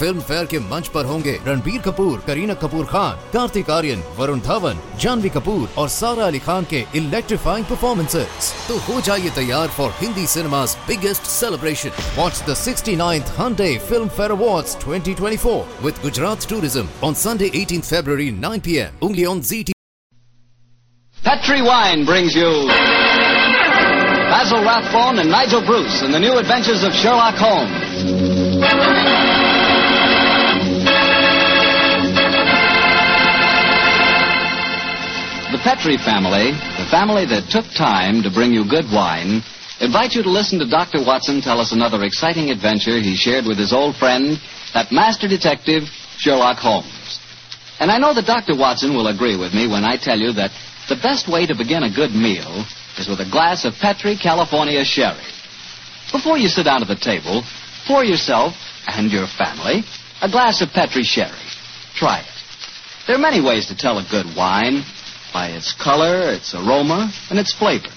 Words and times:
Film 0.00 0.20
fair 0.28 0.44
के 0.46 0.58
मंच 0.70 0.88
पर 0.94 1.04
होंगे 1.04 1.38
रणबीर 1.46 1.80
कपूर 1.82 2.22
करीना 2.26 2.54
कपूर 2.64 2.84
खान 2.86 3.16
कार्तिक 3.32 3.70
आर्यन 3.70 4.02
वरुण 4.18 4.40
धवन 4.48 4.80
जानवी 5.00 5.28
कपूर 5.36 5.68
और 5.78 5.88
सारा 5.98 6.26
अली 6.26 6.38
खान 6.48 6.64
के 6.70 6.84
इलेक्ट्रीफाइंग 6.98 7.66
परफॉर्मेंसेस 7.66 8.52
तो 8.68 8.76
हो 8.88 9.00
जाइए 9.08 9.30
तैयार 9.40 9.68
for 9.78 9.90
Hindi 10.00 10.26
cinema's 10.34 10.76
biggest 10.88 11.26
celebration. 11.26 11.92
Watch 12.16 12.42
the 12.48 12.54
69th 12.54 13.30
Hyundai 13.38 13.80
Film 13.80 14.08
Fair 14.08 14.32
Awards 14.32 14.74
2024 14.76 15.66
with 15.82 16.00
Gujarat 16.02 16.40
Tourism 16.40 16.88
on 17.02 17.14
Sunday 17.14 17.50
18th 17.50 17.90
February 17.96 18.30
9 18.30 18.60
p.m. 18.60 18.92
only 19.02 19.26
on 19.26 19.40
ZT. 19.40 19.72
Petri 21.18 21.60
Wine 21.62 22.04
brings 22.06 22.34
you 22.34 22.50
Basil 24.30 24.62
Rathbone 24.62 25.18
and 25.18 25.30
Nigel 25.30 25.64
Bruce 25.66 26.02
in 26.02 26.10
the 26.10 26.18
new 26.18 26.38
adventures 26.38 26.84
of 26.84 26.92
Sherlock 26.94 27.34
Holmes. 27.34 29.27
The 35.48 35.64
Petri 35.64 35.96
family, 35.96 36.52
the 36.76 36.88
family 36.92 37.24
that 37.24 37.48
took 37.48 37.64
time 37.72 38.20
to 38.20 38.28
bring 38.28 38.52
you 38.52 38.68
good 38.68 38.84
wine, 38.92 39.40
invite 39.80 40.12
you 40.12 40.22
to 40.22 40.28
listen 40.28 40.60
to 40.60 40.68
Dr. 40.68 41.00
Watson 41.00 41.40
tell 41.40 41.56
us 41.56 41.72
another 41.72 42.04
exciting 42.04 42.50
adventure 42.52 43.00
he 43.00 43.16
shared 43.16 43.46
with 43.48 43.56
his 43.56 43.72
old 43.72 43.96
friend, 43.96 44.36
that 44.76 44.92
master 44.92 45.24
detective, 45.24 45.88
Sherlock 46.20 46.58
Holmes. 46.60 47.18
And 47.80 47.90
I 47.90 47.96
know 47.96 48.12
that 48.12 48.28
Dr. 48.28 48.60
Watson 48.60 48.92
will 48.92 49.08
agree 49.08 49.40
with 49.40 49.54
me 49.56 49.64
when 49.66 49.88
I 49.88 49.96
tell 49.96 50.20
you 50.20 50.36
that 50.36 50.52
the 50.92 51.00
best 51.00 51.32
way 51.32 51.46
to 51.46 51.56
begin 51.56 51.82
a 51.82 51.96
good 51.96 52.12
meal 52.12 52.68
is 53.00 53.08
with 53.08 53.24
a 53.24 53.30
glass 53.32 53.64
of 53.64 53.72
Petri 53.80 54.20
California 54.20 54.84
sherry. 54.84 55.24
Before 56.12 56.36
you 56.36 56.48
sit 56.48 56.64
down 56.68 56.82
at 56.82 56.92
the 56.92 57.00
table, 57.00 57.40
pour 57.88 58.04
yourself 58.04 58.52
and 58.84 59.10
your 59.10 59.26
family 59.26 59.80
a 60.20 60.28
glass 60.28 60.60
of 60.60 60.76
Petri 60.76 61.04
sherry. 61.04 61.40
Try 61.96 62.20
it. 62.20 62.36
There 63.06 63.16
are 63.16 63.18
many 63.18 63.40
ways 63.40 63.64
to 63.72 63.76
tell 63.76 63.96
a 63.96 64.04
good 64.12 64.26
wine 64.36 64.84
by 65.32 65.48
its 65.48 65.72
color, 65.72 66.32
its 66.32 66.54
aroma, 66.54 67.12
and 67.30 67.38
its 67.38 67.52
flavor. 67.52 67.88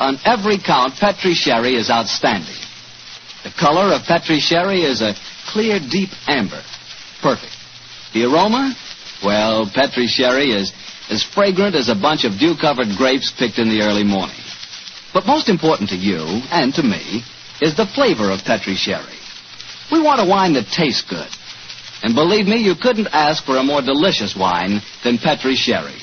On 0.00 0.18
every 0.24 0.58
count, 0.58 0.94
Petri 0.94 1.34
sherry 1.34 1.76
is 1.76 1.90
outstanding. 1.90 2.56
The 3.44 3.52
color 3.58 3.94
of 3.94 4.02
Petri 4.02 4.40
sherry 4.40 4.82
is 4.82 5.02
a 5.02 5.14
clear, 5.46 5.78
deep 5.78 6.10
amber. 6.26 6.62
Perfect. 7.22 7.52
The 8.12 8.24
aroma? 8.24 8.74
Well, 9.24 9.70
Petri 9.72 10.06
sherry 10.06 10.50
is 10.50 10.72
as 11.10 11.22
fragrant 11.22 11.74
as 11.74 11.88
a 11.88 11.94
bunch 11.94 12.24
of 12.24 12.38
dew-covered 12.38 12.96
grapes 12.96 13.32
picked 13.38 13.58
in 13.58 13.68
the 13.68 13.82
early 13.82 14.04
morning. 14.04 14.36
But 15.12 15.26
most 15.26 15.48
important 15.48 15.90
to 15.90 15.96
you 15.96 16.42
and 16.50 16.74
to 16.74 16.82
me 16.82 17.22
is 17.60 17.76
the 17.76 17.86
flavor 17.86 18.30
of 18.30 18.44
Petri 18.44 18.74
sherry. 18.74 19.18
We 19.92 20.02
want 20.02 20.20
a 20.20 20.28
wine 20.28 20.54
that 20.54 20.66
tastes 20.74 21.02
good. 21.02 21.28
And 22.02 22.14
believe 22.14 22.46
me, 22.46 22.56
you 22.56 22.74
couldn't 22.74 23.08
ask 23.12 23.44
for 23.44 23.56
a 23.56 23.62
more 23.62 23.80
delicious 23.80 24.34
wine 24.36 24.80
than 25.04 25.18
Petri 25.18 25.54
sherry. 25.54 25.96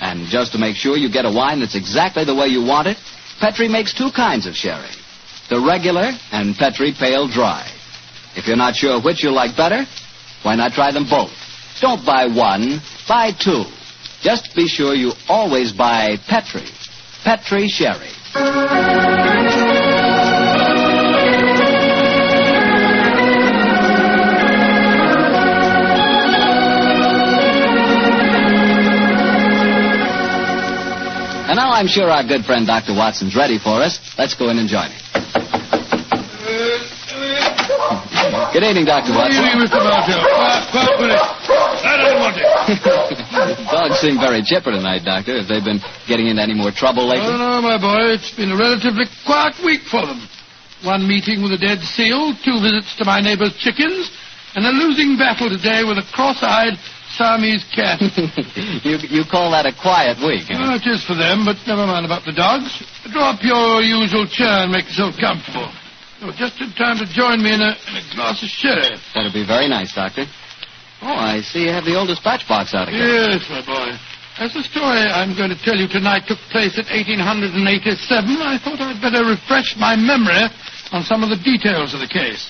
And 0.00 0.26
just 0.26 0.52
to 0.52 0.58
make 0.58 0.76
sure 0.76 0.96
you 0.96 1.10
get 1.10 1.24
a 1.24 1.30
wine 1.30 1.60
that's 1.60 1.76
exactly 1.76 2.24
the 2.24 2.34
way 2.34 2.46
you 2.46 2.64
want 2.64 2.88
it, 2.88 2.96
Petri 3.40 3.68
makes 3.68 3.92
two 3.92 4.10
kinds 4.10 4.46
of 4.46 4.54
sherry. 4.54 4.90
The 5.48 5.60
regular 5.60 6.12
and 6.32 6.56
Petri 6.56 6.92
Pale 6.98 7.28
Dry. 7.28 7.66
If 8.36 8.46
you're 8.46 8.56
not 8.56 8.76
sure 8.76 9.00
which 9.02 9.22
you 9.22 9.30
like 9.30 9.56
better, 9.56 9.84
why 10.42 10.56
not 10.56 10.72
try 10.72 10.92
them 10.92 11.06
both? 11.08 11.32
Don't 11.80 12.04
buy 12.04 12.26
one, 12.26 12.80
buy 13.08 13.32
two. 13.32 13.64
Just 14.22 14.54
be 14.54 14.68
sure 14.68 14.94
you 14.94 15.12
always 15.28 15.72
buy 15.72 16.16
Petri. 16.28 16.66
Petri 17.24 17.68
Sherry. 17.68 19.09
I'm 31.80 31.88
sure 31.88 32.12
our 32.12 32.20
good 32.20 32.44
friend 32.44 32.68
Dr. 32.68 32.92
Watson's 32.92 33.32
ready 33.32 33.56
for 33.56 33.80
us. 33.80 33.96
Let's 34.20 34.36
go 34.36 34.52
in 34.52 34.60
and 34.60 34.68
join 34.68 34.92
him. 34.92 35.00
Good 38.52 38.68
evening, 38.68 38.84
Dr. 38.84 39.16
Watson. 39.16 39.40
Good 39.40 39.48
evening, 39.48 39.64
Mr. 39.64 39.80
Marshall. 39.80 40.20
Quiet, 40.20 40.60
quiet. 40.76 41.24
I 41.80 41.96
don't 41.96 42.20
want 42.20 42.36
it. 42.36 42.44
Dogs 43.72 43.96
seem 43.96 44.20
very 44.20 44.44
chipper 44.44 44.76
tonight, 44.76 45.08
Doctor. 45.08 45.40
Have 45.40 45.48
they 45.48 45.64
been 45.64 45.80
getting 46.04 46.28
into 46.28 46.44
any 46.44 46.52
more 46.52 46.68
trouble 46.68 47.08
lately? 47.08 47.32
Oh, 47.32 47.40
no, 47.40 47.64
my 47.64 47.80
boy. 47.80 48.12
It's 48.12 48.28
been 48.36 48.52
a 48.52 48.60
relatively 48.60 49.08
quiet 49.24 49.56
week 49.64 49.88
for 49.88 50.04
them. 50.04 50.20
One 50.84 51.08
meeting 51.08 51.40
with 51.40 51.56
a 51.56 51.60
dead 51.64 51.80
seal, 51.80 52.36
two 52.44 52.60
visits 52.60 52.92
to 53.00 53.08
my 53.08 53.24
neighbor's 53.24 53.56
chickens, 53.56 54.12
and 54.52 54.68
a 54.68 54.72
losing 54.84 55.16
battle 55.16 55.48
today 55.48 55.80
with 55.88 55.96
a 55.96 56.04
cross-eyed 56.12 56.76
Siamese 57.20 57.68
cat. 57.76 58.00
you, 58.80 58.96
you 59.12 59.28
call 59.28 59.52
that 59.52 59.68
a 59.68 59.76
quiet 59.76 60.16
week, 60.24 60.48
huh? 60.48 60.72
oh, 60.72 60.80
it 60.80 60.88
is 60.88 61.04
for 61.04 61.12
them, 61.12 61.44
but 61.44 61.60
never 61.68 61.84
mind 61.84 62.08
about 62.08 62.24
the 62.24 62.32
dogs. 62.32 62.72
Draw 63.12 63.36
up 63.36 63.44
your 63.44 63.84
usual 63.84 64.24
chair 64.24 64.64
and 64.64 64.72
make 64.72 64.88
yourself 64.88 65.20
comfortable. 65.20 65.68
You're 66.24 66.32
just 66.32 66.56
in 66.64 66.72
time 66.80 66.96
to 66.96 67.04
join 67.04 67.44
me 67.44 67.52
in 67.52 67.60
a, 67.60 67.76
in 67.92 68.00
a 68.00 68.04
glass 68.16 68.40
of 68.40 68.48
sherry. 68.48 68.96
That'll 69.12 69.36
be 69.36 69.44
very 69.44 69.68
nice, 69.68 69.92
Doctor. 69.92 70.24
Oh, 71.04 71.12
I 71.12 71.44
see 71.44 71.68
you 71.68 71.72
have 71.76 71.84
the 71.84 71.92
old 71.92 72.08
dispatch 72.08 72.48
box 72.48 72.72
out 72.72 72.88
again. 72.88 73.04
Yes, 73.04 73.44
my 73.52 73.60
boy. 73.68 73.92
As 74.40 74.56
the 74.56 74.64
story 74.64 75.04
I'm 75.04 75.36
going 75.36 75.52
to 75.52 75.60
tell 75.60 75.76
you 75.76 75.92
tonight 75.92 76.24
took 76.24 76.40
place 76.48 76.80
at 76.80 76.88
1887, 76.88 77.36
I 78.40 78.56
thought 78.64 78.80
I'd 78.80 79.00
better 79.04 79.28
refresh 79.28 79.76
my 79.76 79.92
memory 79.92 80.48
on 80.96 81.04
some 81.04 81.20
of 81.20 81.28
the 81.28 81.40
details 81.40 81.92
of 81.92 82.00
the 82.00 82.08
case. 82.08 82.48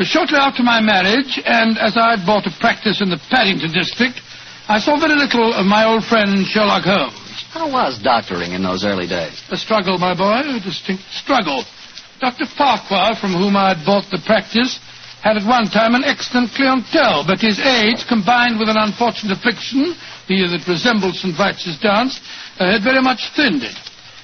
But 0.00 0.08
shortly 0.08 0.38
after 0.40 0.62
my 0.62 0.80
marriage, 0.80 1.36
and 1.44 1.76
as 1.76 1.92
I 1.92 2.16
had 2.16 2.24
bought 2.24 2.48
a 2.48 2.56
practice 2.56 3.04
in 3.04 3.12
the 3.12 3.20
Paddington 3.28 3.68
district, 3.68 4.16
I 4.64 4.80
saw 4.80 4.96
very 4.96 5.12
little 5.12 5.52
of 5.52 5.68
my 5.68 5.84
old 5.84 6.08
friend 6.08 6.40
Sherlock 6.48 6.88
Holmes. 6.88 7.44
How 7.52 7.68
was 7.68 8.00
doctoring 8.00 8.56
in 8.56 8.64
those 8.64 8.80
early 8.80 9.04
days? 9.04 9.36
A 9.52 9.60
struggle, 9.60 10.00
my 10.00 10.16
boy, 10.16 10.40
a 10.40 10.56
distinct 10.56 11.04
struggle. 11.12 11.68
Dr. 12.16 12.48
Farquhar, 12.48 13.12
from 13.20 13.36
whom 13.36 13.60
I 13.60 13.76
had 13.76 13.84
bought 13.84 14.08
the 14.08 14.24
practice, 14.24 14.80
had 15.20 15.36
at 15.36 15.44
one 15.44 15.68
time 15.68 15.92
an 15.92 16.08
excellent 16.08 16.56
clientele, 16.56 17.28
but 17.28 17.44
his 17.44 17.60
age, 17.60 18.08
combined 18.08 18.56
with 18.56 18.72
an 18.72 18.80
unfortunate 18.80 19.36
affliction, 19.36 19.92
the 20.32 20.34
year 20.40 20.48
that 20.48 20.64
resembles 20.64 21.20
St. 21.20 21.36
Vitus's 21.36 21.76
dance, 21.76 22.24
uh, 22.56 22.72
had 22.72 22.80
very 22.80 23.04
much 23.04 23.28
thinned 23.36 23.68
it. 23.68 23.76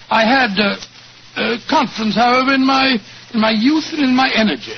I 0.08 0.25
had 0.25 0.56
uh, 0.56 0.81
uh, 1.37 1.60
confidence, 1.69 2.16
however, 2.16 2.56
in 2.56 2.64
my, 2.64 2.97
in 3.37 3.44
my 3.44 3.53
youth 3.53 3.93
and 3.93 4.00
in 4.00 4.16
my 4.16 4.32
energy, 4.32 4.72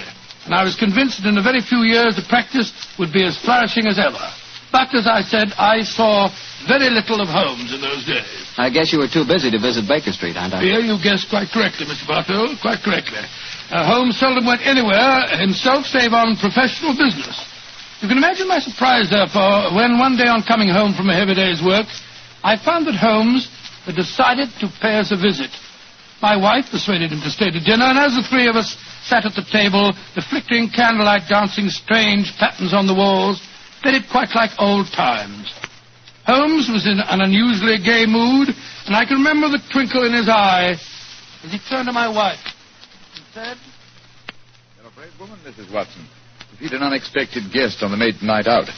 and 0.49 0.57
I 0.57 0.65
was 0.65 0.81
convinced 0.81 1.21
that 1.21 1.29
in 1.29 1.37
a 1.37 1.45
very 1.45 1.61
few 1.61 1.85
years 1.85 2.17
the 2.17 2.25
practice 2.25 2.73
would 2.97 3.13
be 3.13 3.21
as 3.21 3.37
flourishing 3.45 3.85
as 3.85 4.01
ever. 4.01 4.25
But, 4.73 4.89
as 4.97 5.05
I 5.05 5.21
said, 5.21 5.53
I 5.61 5.85
saw 5.85 6.33
very 6.65 6.89
little 6.89 7.21
of 7.21 7.29
Holmes 7.29 7.69
in 7.73 7.81
those 7.85 8.05
days. 8.09 8.25
I 8.57 8.73
guess 8.73 8.93
you 8.93 9.01
were 9.01 9.09
too 9.09 9.29
busy 9.29 9.53
to 9.53 9.61
visit 9.61 9.85
Baker 9.85 10.13
Street, 10.13 10.37
huh, 10.37 10.57
I? 10.57 10.65
Here 10.65 10.81
you 10.81 10.97
guessed 11.01 11.29
quite 11.29 11.53
correctly, 11.53 11.85
Mr. 11.85 12.09
Bartell, 12.09 12.57
quite 12.65 12.81
correctly. 12.81 13.21
Uh, 13.69 13.85
Holmes 13.85 14.17
seldom 14.17 14.49
went 14.49 14.65
anywhere 14.65 15.29
himself 15.37 15.85
save 15.85 16.17
on 16.17 16.37
professional 16.41 16.97
business. 16.97 17.37
You 18.01 18.09
can 18.09 18.17
imagine 18.17 18.49
my 18.49 18.61
surprise, 18.61 19.13
therefore, 19.13 19.73
when 19.77 20.01
one 20.01 20.17
day 20.17 20.29
on 20.29 20.45
coming 20.49 20.69
home 20.73 20.97
from 20.97 21.13
a 21.13 21.17
heavy 21.17 21.37
day's 21.37 21.61
work, 21.61 21.89
I 22.45 22.57
found 22.57 22.89
that 22.89 22.97
Holmes 22.97 23.49
had 23.85 23.97
decided 23.97 24.49
to 24.61 24.69
pay 24.81 24.97
us 24.97 25.13
a 25.13 25.17
visit. 25.17 25.53
My 26.21 26.37
wife 26.37 26.67
persuaded 26.71 27.13
him 27.13 27.21
to 27.21 27.31
stay 27.31 27.51
to 27.51 27.61
dinner, 27.61 27.87
and 27.87 27.99
as 27.99 28.15
the 28.15 28.27
three 28.27 28.49
of 28.49 28.57
us 28.57 28.77
sat 29.05 29.25
at 29.25 29.35
the 29.35 29.47
table, 29.53 29.95
the 30.15 30.23
flickering 30.23 30.69
candlelight 30.69 31.29
dancing 31.29 31.71
strange 31.71 32.35
patterns 32.39 32.75
on 32.75 32.87
the 32.87 32.95
walls, 32.95 33.41
did 33.85 33.95
it 33.95 34.11
quite 34.11 34.35
like 34.35 34.51
old 34.59 34.87
times. 34.91 35.47
Holmes 36.27 36.69
was 36.69 36.87
in 36.87 36.99
an 36.99 37.23
unusually 37.23 37.79
gay 37.79 38.05
mood, 38.05 38.51
and 38.87 38.97
I 38.97 39.07
can 39.07 39.19
remember 39.19 39.49
the 39.49 39.63
twinkle 39.73 40.05
in 40.05 40.13
his 40.13 40.29
eye 40.29 40.75
as 41.45 41.53
he 41.53 41.59
turned 41.71 41.87
to 41.87 41.93
my 41.93 42.09
wife 42.09 42.43
and 43.15 43.25
said, 43.33 43.57
You're 44.77 44.91
a 44.91 44.95
brave 44.95 45.15
woman, 45.21 45.39
Mrs. 45.47 45.73
Watson. 45.73 46.05
To 46.51 46.57
feed 46.59 46.73
an 46.73 46.83
unexpected 46.83 47.45
guest 47.53 47.83
on 47.83 47.93
the 47.93 47.97
maiden 47.97 48.27
night 48.27 48.47
out. 48.47 48.69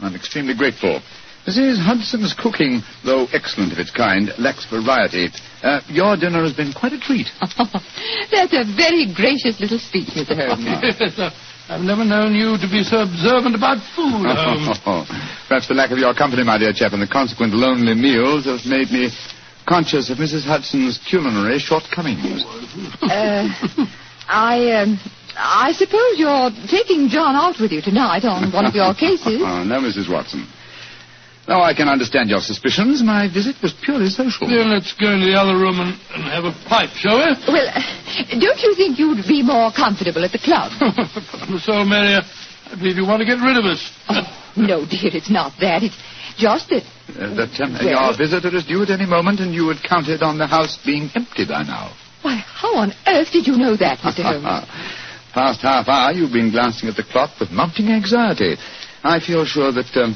I'm 0.00 0.16
extremely 0.16 0.54
grateful. 0.54 1.00
Mrs. 1.46 1.82
Hudson's 1.82 2.34
cooking, 2.38 2.82
though 3.04 3.26
excellent 3.32 3.72
of 3.72 3.78
its 3.78 3.90
kind, 3.90 4.30
lacks 4.38 4.64
variety. 4.70 5.28
Uh, 5.62 5.80
your 5.88 6.16
dinner 6.16 6.42
has 6.42 6.52
been 6.54 6.72
quite 6.72 6.92
a 6.92 7.00
treat. 7.00 7.26
That's 7.40 8.54
a 8.54 8.62
very 8.76 9.10
gracious 9.12 9.58
little 9.58 9.78
speech, 9.78 10.08
Mr. 10.14 10.38
Holmes. 10.38 10.64
yes, 11.00 11.18
uh, 11.18 11.30
I've 11.68 11.82
never 11.82 12.04
known 12.04 12.34
you 12.34 12.54
to 12.58 12.68
be 12.70 12.84
so 12.86 13.02
observant 13.02 13.56
about 13.56 13.82
food, 13.98 14.22
Holmes. 14.22 14.78
Perhaps 15.48 15.66
the 15.66 15.74
lack 15.74 15.90
of 15.90 15.98
your 15.98 16.14
company, 16.14 16.44
my 16.44 16.58
dear 16.58 16.72
chap, 16.72 16.92
and 16.92 17.02
the 17.02 17.10
consequent 17.10 17.54
lonely 17.54 17.94
meals 17.94 18.46
have 18.46 18.62
made 18.64 18.90
me 18.94 19.10
conscious 19.66 20.10
of 20.10 20.18
Mrs. 20.18 20.44
Hudson's 20.46 20.98
culinary 21.08 21.58
shortcomings. 21.58 22.44
Uh, 23.02 23.48
I, 24.28 24.82
um, 24.82 24.98
I 25.36 25.72
suppose 25.72 26.18
you're 26.18 26.50
taking 26.70 27.08
John 27.08 27.34
out 27.34 27.58
with 27.60 27.72
you 27.72 27.82
tonight 27.82 28.24
on 28.24 28.52
one 28.52 28.66
of 28.66 28.74
your 28.74 28.94
cases. 28.94 29.42
Oh, 29.42 29.64
no, 29.64 29.80
Mrs. 29.80 30.10
Watson. 30.10 30.46
Though 31.46 31.60
I 31.60 31.74
can 31.74 31.88
understand 31.88 32.30
your 32.30 32.40
suspicions, 32.40 33.02
my 33.02 33.26
visit 33.26 33.56
was 33.62 33.74
purely 33.82 34.06
social. 34.08 34.46
Then 34.46 34.70
let's 34.70 34.92
go 34.94 35.10
into 35.10 35.26
the 35.26 35.34
other 35.34 35.58
room 35.58 35.80
and, 35.82 35.98
and 36.14 36.22
have 36.30 36.44
a 36.46 36.54
pipe, 36.68 36.90
shall 36.94 37.18
we? 37.18 37.34
Well, 37.50 37.66
uh, 37.66 37.82
don't 38.38 38.60
you 38.62 38.74
think 38.78 38.98
you'd 38.98 39.26
be 39.26 39.42
more 39.42 39.72
comfortable 39.74 40.22
at 40.24 40.30
the 40.30 40.38
club? 40.38 40.70
so, 41.66 41.82
Mary, 41.84 42.14
I 42.14 42.74
believe 42.78 42.94
you 42.96 43.04
want 43.06 43.20
to 43.20 43.26
get 43.26 43.42
rid 43.42 43.58
of 43.58 43.64
us. 43.66 43.82
oh, 44.08 44.22
no, 44.56 44.86
dear, 44.86 45.10
it's 45.10 45.30
not 45.30 45.52
that. 45.60 45.82
It's 45.82 45.98
just 46.38 46.70
that. 46.70 46.86
Uh, 47.10 47.34
that 47.34 47.50
um, 47.58 47.74
Well- 47.74 47.90
your 47.90 48.16
visitor 48.16 48.54
is 48.54 48.64
due 48.64 48.82
at 48.86 48.90
any 48.90 49.06
moment, 49.06 49.40
and 49.40 49.52
you 49.52 49.66
had 49.66 49.82
counted 49.82 50.22
on 50.22 50.38
the 50.38 50.46
house 50.46 50.78
being 50.86 51.10
empty 51.16 51.44
by 51.44 51.64
now. 51.64 51.90
Why, 52.22 52.36
how 52.38 52.76
on 52.76 52.92
earth 53.06 53.32
did 53.32 53.48
you 53.48 53.58
know 53.58 53.74
that, 53.76 53.98
Mr. 53.98 54.22
Holmes? 54.22 54.46
Past 55.34 55.62
half 55.62 55.88
hour, 55.88 56.12
you've 56.12 56.32
been 56.32 56.52
glancing 56.52 56.88
at 56.88 56.94
the 56.94 57.02
clock 57.02 57.30
with 57.40 57.50
mounting 57.50 57.88
anxiety. 57.88 58.54
I 59.02 59.18
feel 59.18 59.44
sure 59.44 59.72
that 59.72 59.90
um, 59.96 60.14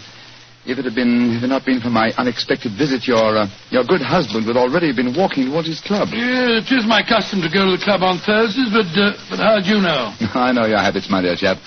if 0.67 0.79
it 0.79 0.85
had 0.85 0.95
been, 0.95 1.39
if 1.39 1.47
it 1.47 1.47
had 1.47 1.55
not 1.55 1.65
been 1.65 1.81
for 1.81 1.95
my 1.95 2.11
unexpected 2.19 2.75
visit, 2.75 3.07
your 3.07 3.39
uh, 3.39 3.47
your 3.71 3.87
good 3.87 4.03
husband 4.03 4.47
would 4.51 4.59
already 4.59 4.91
have 4.91 4.99
been 4.99 5.15
walking 5.15 5.47
towards 5.47 5.71
his 5.71 5.81
club. 5.81 6.11
Yeah, 6.11 6.59
it 6.59 6.67
is 6.67 6.83
my 6.85 7.07
custom 7.07 7.41
to 7.41 7.49
go 7.49 7.71
to 7.71 7.79
the 7.79 7.83
club 7.83 8.03
on 8.03 8.19
Thursdays, 8.19 8.75
but, 8.75 8.91
uh, 8.99 9.15
but 9.31 9.39
how'd 9.39 9.65
you 9.65 9.79
know? 9.79 10.11
I 10.35 10.51
know 10.51 10.67
your 10.67 10.83
habits, 10.83 11.07
my 11.09 11.23
dear 11.23 11.39
chap, 11.39 11.63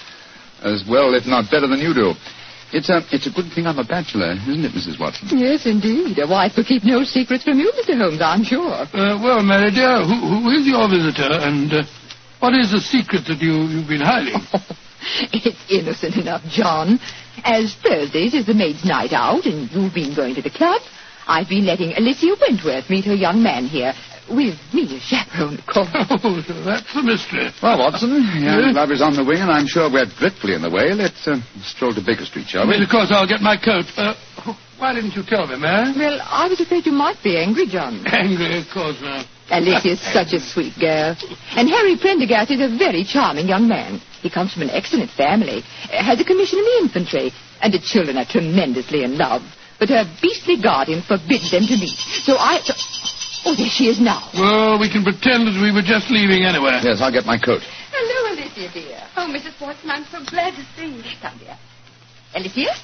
as 0.61 0.83
well, 0.83 1.15
if 1.15 1.23
not 1.25 1.47
better 1.47 1.67
than 1.67 1.79
you 1.79 1.95
do. 1.95 2.11
It's 2.75 2.91
a 2.91 3.01
it's 3.09 3.25
a 3.25 3.33
good 3.33 3.49
thing 3.55 3.65
I'm 3.65 3.79
a 3.79 3.87
bachelor, 3.87 4.35
isn't 4.45 4.61
it, 4.67 4.75
Mrs. 4.75 4.99
Watson? 4.99 5.31
Yes, 5.33 5.65
indeed. 5.65 6.19
A 6.19 6.27
wife 6.27 6.53
will 6.59 6.67
keep 6.67 6.83
no 6.83 7.01
secrets 7.07 7.47
from 7.47 7.57
you, 7.57 7.71
Mr. 7.73 7.97
Holmes, 7.97 8.21
I'm 8.21 8.43
sure. 8.43 8.85
Uh, 8.93 9.17
well, 9.17 9.41
Mary 9.41 9.71
dear, 9.71 10.05
who, 10.05 10.43
who 10.43 10.49
is 10.53 10.67
your 10.67 10.85
visitor, 10.85 11.33
and 11.33 11.73
uh, 11.73 11.83
what 12.43 12.53
is 12.53 12.69
the 12.69 12.83
secret 12.83 13.25
that 13.25 13.41
you, 13.41 13.63
you've 13.73 13.87
been 13.87 14.03
hiding? 14.05 14.37
It's 15.33 15.63
innocent 15.69 16.15
enough, 16.17 16.43
John. 16.49 16.99
As 17.43 17.75
Thursdays 17.75 18.33
is 18.33 18.45
the 18.45 18.53
maid's 18.53 18.83
night 18.83 19.13
out, 19.13 19.45
and 19.45 19.69
you've 19.71 19.93
been 19.93 20.15
going 20.15 20.35
to 20.35 20.41
the 20.41 20.49
club, 20.49 20.81
I've 21.27 21.47
been 21.47 21.65
letting 21.65 21.93
Alicia 21.93 22.35
Wentworth 22.39 22.89
meet 22.89 23.05
her 23.05 23.13
young 23.15 23.41
man 23.43 23.65
here. 23.65 23.93
With 24.29 24.61
me 24.75 24.85
as 24.95 25.01
chaperone, 25.01 25.57
of 25.57 25.65
course. 25.73 25.89
oh, 25.89 26.61
that's 26.63 26.93
the 26.93 27.01
mystery. 27.01 27.49
Well, 27.63 27.79
Watson, 27.79 28.13
your 28.37 28.73
love 28.73 28.91
is 28.91 29.01
on 29.01 29.15
the 29.17 29.25
wing, 29.25 29.41
and 29.41 29.49
I'm 29.49 29.65
sure 29.65 29.89
we're 29.89 30.05
dreadfully 30.05 30.53
in 30.53 30.61
the 30.61 30.69
way. 30.69 30.93
Let's 30.93 31.25
uh, 31.27 31.41
stroll 31.65 31.95
to 31.97 32.01
Baker 32.05 32.25
Street, 32.25 32.45
shall 32.45 32.67
we? 32.69 32.77
Well, 32.77 32.83
of 32.83 32.89
course, 32.93 33.09
I'll 33.09 33.25
get 33.25 33.41
my 33.41 33.57
coat. 33.57 33.89
Uh, 33.97 34.13
why 34.77 34.93
didn't 34.93 35.17
you 35.17 35.23
tell 35.25 35.47
me, 35.47 35.57
Mary? 35.57 35.97
Well, 35.97 36.21
I 36.21 36.47
was 36.47 36.61
afraid 36.61 36.85
you 36.85 36.91
might 36.93 37.17
be 37.23 37.41
angry, 37.41 37.65
John. 37.65 38.05
Angry, 38.05 38.61
of 38.61 38.69
course, 38.71 39.01
now. 39.01 39.25
Alicia's 39.49 39.99
such 39.99 40.31
a 40.33 40.39
sweet 40.39 40.77
girl. 40.79 41.17
And 41.57 41.67
Harry 41.67 41.97
Prendergast 41.97 42.51
is 42.51 42.61
a 42.61 42.69
very 42.77 43.03
charming 43.03 43.47
young 43.49 43.67
man. 43.67 43.99
He 44.21 44.30
comes 44.30 44.54
from 44.54 44.63
an 44.63 44.69
excellent 44.71 45.10
family, 45.12 45.62
has 45.92 46.19
a 46.19 46.25
commission 46.25 46.60
in 46.60 46.66
the 46.66 46.77
infantry, 46.83 47.31
and 47.62 47.74
the 47.74 47.80
children 47.80 48.18
are 48.18 48.25
tremendously 48.25 49.04
in 49.04 49.18
love. 49.18 49.42
But 49.80 49.89
her 49.89 50.04
beastly 50.21 50.62
guardian 50.62 51.01
forbids 51.01 51.51
them 51.51 51.63
to 51.63 51.75
meet. 51.77 51.95
So 52.27 52.36
I... 52.36 52.60
Oh, 53.45 53.56
there 53.56 53.71
she 53.71 53.88
is 53.88 54.00
now. 54.01 54.27
Well, 54.36 54.77
we 54.77 54.92
can 54.92 55.04
pretend 55.04 55.48
that 55.48 55.56
we 55.56 55.71
were 55.71 55.81
just 55.81 56.12
leaving 56.12 56.44
anyway. 56.44 56.75
Yes, 56.83 57.00
I'll 57.00 57.12
get 57.12 57.24
my 57.25 57.39
coat. 57.39 57.63
Hello, 57.95 58.36
Alicia, 58.36 58.68
dear. 58.75 59.00
Oh, 59.16 59.31
Mrs. 59.31 59.56
Watson, 59.62 59.89
I'm 59.89 60.04
so 60.12 60.19
glad 60.27 60.51
to 60.60 60.63
see 60.75 60.92
you. 61.00 61.04
Come, 61.21 61.39
here. 61.39 61.57
Alicia, 62.36 62.75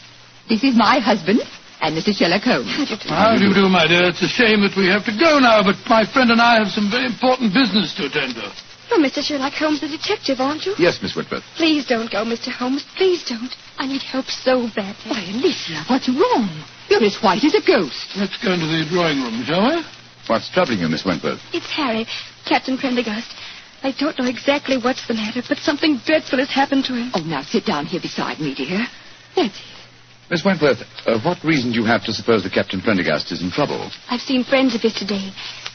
this 0.47 0.63
is 0.63 0.75
my 0.79 0.99
husband 1.03 1.41
and 1.81 1.91
Mr. 1.97 2.15
Sherlock 2.15 2.43
Holmes. 2.47 2.71
How 3.11 3.35
do 3.35 3.43
you 3.43 3.53
do, 3.53 3.67
my 3.67 3.85
dear? 3.85 4.07
It's 4.07 4.23
a 4.23 4.31
shame 4.31 4.63
that 4.63 4.73
we 4.79 4.87
have 4.87 5.03
to 5.05 5.13
go 5.19 5.39
now, 5.43 5.59
but 5.61 5.75
my 5.91 6.07
friend 6.07 6.31
and 6.31 6.39
I 6.39 6.63
have 6.63 6.71
some 6.71 6.89
very 6.89 7.05
important 7.05 7.53
business 7.53 7.93
to 7.99 8.07
attend 8.07 8.35
to. 8.39 8.47
You're 8.89 8.99
Mr. 8.99 9.23
Sherlock 9.23 9.53
Holmes, 9.53 9.81
the 9.81 9.87
detective, 9.87 10.39
aren't 10.39 10.65
you? 10.65 10.73
Yes, 10.77 10.99
Miss 11.01 11.15
Wentworth. 11.15 11.43
Please 11.57 11.85
don't 11.85 12.11
go, 12.11 12.23
Mr. 12.23 12.51
Holmes. 12.51 12.85
Please 12.97 13.23
don't. 13.25 13.51
I 13.77 13.87
need 13.87 14.01
help 14.01 14.25
so 14.27 14.67
badly. 14.75 15.09
Why, 15.11 15.25
Alicia, 15.33 15.83
what's 15.89 16.07
wrong? 16.09 16.49
You're 16.89 17.03
as 17.03 17.17
white 17.21 17.43
as 17.43 17.55
a 17.55 17.65
ghost. 17.65 18.13
Let's 18.15 18.37
go 18.43 18.53
into 18.53 18.67
the 18.67 18.85
drawing 18.89 19.21
room, 19.21 19.43
shall 19.43 19.75
we? 19.75 19.83
What's 20.27 20.49
troubling 20.49 20.79
you, 20.79 20.87
Miss 20.89 21.05
Wentworth? 21.05 21.41
It's 21.53 21.69
Harry, 21.71 22.05
Captain 22.45 22.77
Prendergast. 22.77 23.29
I 23.83 23.91
don't 23.91 24.17
know 24.17 24.25
exactly 24.25 24.77
what's 24.77 25.05
the 25.07 25.13
matter, 25.13 25.41
but 25.47 25.57
something 25.59 25.99
dreadful 26.05 26.39
has 26.39 26.49
happened 26.49 26.85
to 26.85 26.93
him. 26.93 27.11
Oh, 27.13 27.21
now 27.21 27.41
sit 27.41 27.65
down 27.65 27.85
here 27.85 28.01
beside 28.01 28.39
me, 28.39 28.55
dear. 28.55 28.85
That's 29.35 29.57
it. 29.57 29.75
Miss 30.29 30.43
Wentworth, 30.43 30.81
uh, 31.05 31.19
what 31.21 31.43
reason 31.43 31.71
do 31.71 31.79
you 31.79 31.85
have 31.85 32.03
to 32.05 32.13
suppose 32.13 32.41
that 32.43 32.53
Captain 32.53 32.81
Prendergast 32.81 33.31
is 33.31 33.43
in 33.43 33.51
trouble? 33.51 33.91
I've 34.09 34.21
seen 34.21 34.43
friends 34.43 34.73
of 34.73 34.81
his 34.81 34.93
today. 34.93 35.29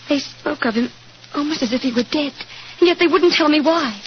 They 0.09 0.19
spoke 0.19 0.65
of 0.65 0.75
him 0.75 0.89
almost 1.35 1.63
as 1.63 1.73
if 1.73 1.83
he 1.83 1.93
were 1.93 2.07
dead, 2.11 2.33
and 2.81 2.89
yet 2.89 2.99
they 2.99 3.07
wouldn't 3.07 3.35
tell 3.35 3.49
me 3.49 3.61
why. 3.61 3.99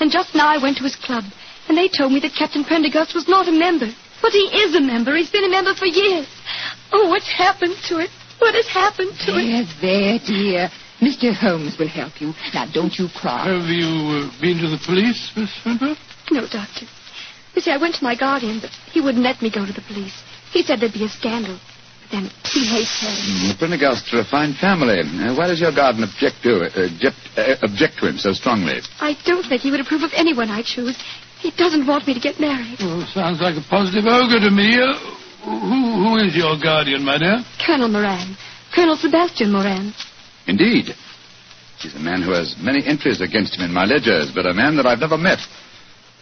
And 0.00 0.10
just 0.10 0.34
now 0.34 0.48
I 0.48 0.62
went 0.62 0.76
to 0.78 0.84
his 0.84 0.96
club, 0.96 1.24
and 1.68 1.76
they 1.76 1.88
told 1.88 2.12
me 2.12 2.20
that 2.20 2.34
Captain 2.38 2.64
Prendergast 2.64 3.14
was 3.14 3.28
not 3.28 3.48
a 3.48 3.52
member. 3.52 3.90
But 4.20 4.32
he 4.32 4.50
is 4.50 4.74
a 4.74 4.80
member. 4.80 5.14
He's 5.14 5.30
been 5.30 5.44
a 5.44 5.48
member 5.48 5.74
for 5.74 5.86
years. 5.86 6.26
Oh, 6.92 7.08
what's 7.08 7.30
happened 7.30 7.76
to 7.88 7.98
it? 7.98 8.10
What 8.38 8.54
has 8.54 8.66
happened 8.66 9.14
to 9.26 9.38
it? 9.38 9.66
There, 9.80 10.18
there, 10.18 10.18
dear. 10.26 10.70
Mr. 11.00 11.32
Holmes 11.32 11.78
will 11.78 11.88
help 11.88 12.20
you. 12.20 12.34
Now, 12.52 12.66
don't 12.72 12.98
you 12.98 13.06
cry. 13.14 13.46
Have 13.46 13.70
you 13.70 13.86
uh, 13.86 14.40
been 14.40 14.58
to 14.58 14.68
the 14.70 14.82
police, 14.84 15.30
Miss 15.36 15.50
Wentworth? 15.64 15.98
No, 16.30 16.42
Doctor. 16.42 16.86
You 17.54 17.62
see, 17.62 17.70
I 17.70 17.76
went 17.76 17.94
to 17.96 18.04
my 18.04 18.16
guardian, 18.16 18.58
but 18.60 18.70
he 18.92 19.00
wouldn't 19.00 19.22
let 19.22 19.40
me 19.40 19.50
go 19.50 19.64
to 19.64 19.72
the 19.72 19.82
police. 19.82 20.22
He 20.50 20.62
said 20.62 20.80
there'd 20.80 20.92
be 20.92 21.04
a 21.04 21.08
scandal. 21.08 21.58
But 22.08 22.16
then 22.16 22.30
he 22.44 22.64
hates 22.64 23.00
Harry. 23.00 23.52
The 23.52 23.56
Prendergasts 23.60 24.12
are 24.14 24.20
a 24.20 24.24
fine 24.24 24.54
family. 24.54 25.00
Uh, 25.00 25.36
why 25.36 25.48
does 25.48 25.60
your 25.60 25.74
garden 25.74 26.04
object 26.04 26.42
to 26.42 26.64
uh, 26.64 26.88
object, 26.88 27.16
uh, 27.36 27.56
object 27.62 27.98
to 28.00 28.08
him 28.08 28.16
so 28.16 28.32
strongly? 28.32 28.80
I 29.00 29.16
don't 29.24 29.44
think 29.44 29.62
he 29.62 29.70
would 29.70 29.80
approve 29.80 30.02
of 30.02 30.12
anyone 30.14 30.48
I 30.50 30.62
choose. 30.62 30.96
He 31.40 31.50
doesn't 31.52 31.86
want 31.86 32.06
me 32.06 32.14
to 32.14 32.20
get 32.20 32.40
married. 32.40 32.78
Well, 32.80 33.06
sounds 33.12 33.40
like 33.40 33.56
a 33.56 33.64
positive 33.68 34.04
ogre 34.06 34.40
to 34.40 34.50
me. 34.50 34.80
Uh, 34.80 34.96
who, 35.44 36.08
who 36.08 36.16
is 36.24 36.34
your 36.34 36.56
guardian, 36.60 37.04
my 37.04 37.18
dear? 37.18 37.44
Colonel 37.64 37.88
Moran. 37.88 38.36
Colonel 38.74 38.96
Sebastian 38.96 39.52
Moran. 39.52 39.92
Indeed. 40.46 40.94
He's 41.78 41.94
a 41.94 42.00
man 42.00 42.22
who 42.22 42.32
has 42.32 42.56
many 42.58 42.84
entries 42.84 43.20
against 43.20 43.54
him 43.54 43.64
in 43.64 43.72
my 43.72 43.84
ledgers, 43.84 44.32
but 44.34 44.46
a 44.46 44.52
man 44.54 44.76
that 44.76 44.86
I've 44.86 44.98
never 44.98 45.16
met. 45.16 45.38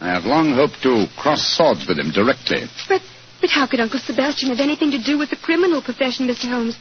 I 0.00 0.08
have 0.12 0.24
long 0.24 0.52
hoped 0.52 0.82
to 0.82 1.06
cross 1.16 1.40
swords 1.56 1.86
with 1.88 1.98
him 1.98 2.10
directly. 2.12 2.68
But, 2.88 3.00
but 3.40 3.50
how 3.50 3.66
could 3.66 3.80
Uncle 3.80 4.00
Sebastian 4.00 4.50
have 4.50 4.60
anything 4.60 4.90
to 4.92 5.02
do 5.02 5.18
with 5.18 5.30
the 5.30 5.36
criminal 5.36 5.82
profession, 5.82 6.26
Mr. 6.26 6.48
Holmes? 6.48 6.76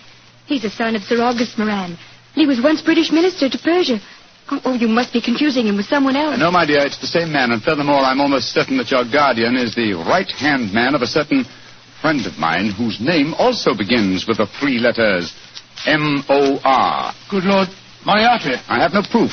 He's 0.46 0.62
the 0.62 0.70
son 0.70 0.96
of 0.96 1.04
Sir 1.04 1.22
August 1.22 1.58
Moran. 1.58 1.98
He 2.34 2.46
was 2.46 2.62
once 2.62 2.82
British 2.82 3.12
minister 3.12 3.50
to 3.50 3.58
Persia. 3.58 4.00
Oh, 4.52 4.62
oh, 4.66 4.74
you 4.76 4.88
must 4.88 5.12
be 5.12 5.22
confusing 5.22 5.66
him 5.66 5.76
with 5.76 5.88
someone 5.88 6.16
else. 6.16 6.38
No, 6.38 6.52
my 6.52 6.66
dear, 6.66 6.86
it's 6.86 7.02
the 7.02 7.08
same 7.08 7.32
man, 7.32 7.52
and 7.52 7.64
furthermore, 7.64 7.98
I'm 7.98 8.22
almost 8.22 8.54
certain 8.54 8.78
that 8.78 8.92
your 8.92 9.04
guardian 9.10 9.56
is 9.56 9.74
the 9.74 9.94
right-hand 9.94 10.72
man 10.72 10.94
of 10.94 11.02
a 11.02 11.08
certain 11.08 11.46
friend 12.02 12.26
of 12.28 12.38
mine 12.38 12.70
whose 12.70 13.02
name 13.02 13.34
also 13.34 13.74
begins 13.74 14.28
with 14.28 14.38
the 14.38 14.46
three 14.60 14.78
letters 14.78 15.34
M-O-R. 15.88 17.14
Good 17.30 17.44
Lord, 17.44 17.70
Moriarty. 18.06 18.54
I 18.70 18.80
have 18.80 18.94
no 18.94 19.02
proof. 19.10 19.32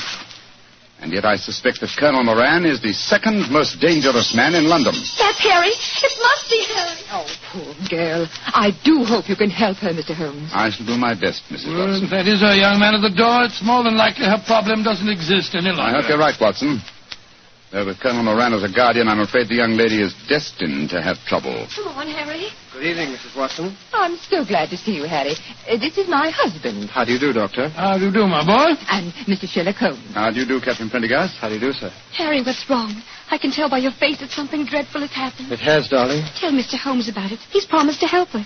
And 1.03 1.11
yet 1.11 1.25
I 1.25 1.35
suspect 1.35 1.81
that 1.81 1.91
Colonel 1.99 2.23
Moran 2.23 2.63
is 2.65 2.79
the 2.79 2.93
second 2.93 3.51
most 3.51 3.81
dangerous 3.83 4.31
man 4.33 4.55
in 4.55 4.71
London. 4.71 4.95
That's 5.19 5.35
Harry. 5.43 5.75
It 5.75 6.15
must 6.15 6.47
be 6.47 6.63
Harry. 6.71 7.03
Oh, 7.11 7.27
poor 7.51 7.75
girl. 7.91 8.23
I 8.55 8.71
do 8.87 9.03
hope 9.03 9.27
you 9.27 9.35
can 9.35 9.49
help 9.49 9.83
her, 9.83 9.89
Mr. 9.91 10.15
Holmes. 10.15 10.49
I 10.55 10.69
shall 10.71 10.85
do 10.87 10.95
my 10.95 11.11
best, 11.13 11.43
Mrs. 11.51 11.67
Well, 11.75 11.91
Watson. 11.91 12.05
if 12.05 12.09
that 12.11 12.25
is 12.25 12.39
her 12.39 12.55
young 12.55 12.79
man 12.79 12.95
at 12.95 13.03
the 13.03 13.11
door, 13.11 13.43
it's 13.43 13.59
more 13.61 13.83
than 13.83 13.97
likely 13.99 14.23
her 14.31 14.39
problem 14.47 14.81
doesn't 14.81 15.09
exist 15.09 15.51
any 15.55 15.75
longer. 15.75 15.91
I 15.91 15.91
hope 15.99 16.07
you're 16.07 16.17
right, 16.17 16.39
Watson. 16.39 16.79
Though 17.73 17.87
with 17.87 17.99
Colonel 17.99 18.21
Moran 18.21 18.53
as 18.53 18.61
a 18.61 18.71
guardian, 18.71 19.07
I'm 19.07 19.19
afraid 19.19 19.49
the 19.49 19.55
young 19.55 19.73
lady 19.73 19.99
is 19.99 20.13
destined 20.29 20.91
to 20.91 21.01
have 21.01 21.17
trouble. 21.25 21.65
Come 21.73 21.87
on, 21.87 22.05
Harry. 22.05 22.49
Good 22.71 22.83
evening, 22.85 23.17
Mrs. 23.17 23.35
Watson. 23.35 23.75
I'm 23.91 24.15
so 24.29 24.45
glad 24.45 24.69
to 24.69 24.77
see 24.77 24.93
you, 24.93 25.05
Harry. 25.05 25.33
Uh, 25.67 25.77
this 25.81 25.97
is 25.97 26.07
my 26.07 26.29
husband. 26.29 26.91
How 26.91 27.03
do 27.03 27.11
you 27.13 27.19
do, 27.19 27.33
Doctor? 27.33 27.69
How 27.69 27.97
do 27.97 28.05
you 28.05 28.13
do, 28.13 28.27
my 28.27 28.45
boy? 28.45 28.77
And 28.93 29.11
Mr. 29.25 29.49
Sherlock 29.49 29.77
Holmes. 29.77 30.05
How 30.13 30.29
do 30.29 30.39
you 30.39 30.45
do, 30.45 30.61
Captain 30.61 30.87
Prendergast? 30.87 31.37
How 31.37 31.49
do 31.49 31.55
you 31.55 31.59
do, 31.61 31.73
sir? 31.73 31.89
Harry, 32.13 32.43
what's 32.43 32.63
wrong? 32.69 32.93
I 33.31 33.39
can 33.39 33.49
tell 33.49 33.71
by 33.71 33.79
your 33.79 33.93
face 33.93 34.19
that 34.19 34.29
something 34.29 34.65
dreadful 34.65 35.01
has 35.01 35.09
happened. 35.11 35.51
It 35.51 35.57
has, 35.65 35.89
darling. 35.89 36.21
Tell 36.37 36.51
Mr. 36.51 36.77
Holmes 36.77 37.09
about 37.09 37.31
it. 37.31 37.39
He's 37.49 37.65
promised 37.65 38.01
to 38.01 38.07
help 38.07 38.35
us. 38.35 38.45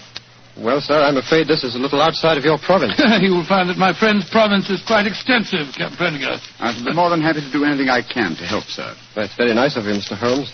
Well, 0.57 0.81
sir, 0.81 0.97
I'm 0.97 1.17
afraid 1.17 1.45
this 1.47 1.63
is 1.63 1.75
a 1.75 1.77
little 1.77 2.01
outside 2.01 2.37
of 2.37 2.43
your 2.43 2.57
province. 2.57 2.97
you 3.21 3.29
will 3.29 3.45
find 3.45 3.69
that 3.69 3.77
my 3.77 3.93
friend's 3.93 4.27
province 4.29 4.69
is 4.73 4.81
quite 4.89 5.05
extensive, 5.05 5.69
Captain 5.77 5.97
Prendergast. 5.97 6.49
I 6.57 6.73
shall 6.73 6.85
be 6.85 6.93
more 6.97 7.11
than 7.13 7.21
happy 7.21 7.41
to 7.45 7.51
do 7.53 7.63
anything 7.63 7.89
I 7.89 8.01
can 8.01 8.33
to 8.41 8.45
help, 8.45 8.65
sir. 8.65 8.97
That's 9.13 9.37
very 9.37 9.53
nice 9.53 9.77
of 9.77 9.85
you, 9.85 9.93
Mr. 9.93 10.17
Holmes. 10.17 10.49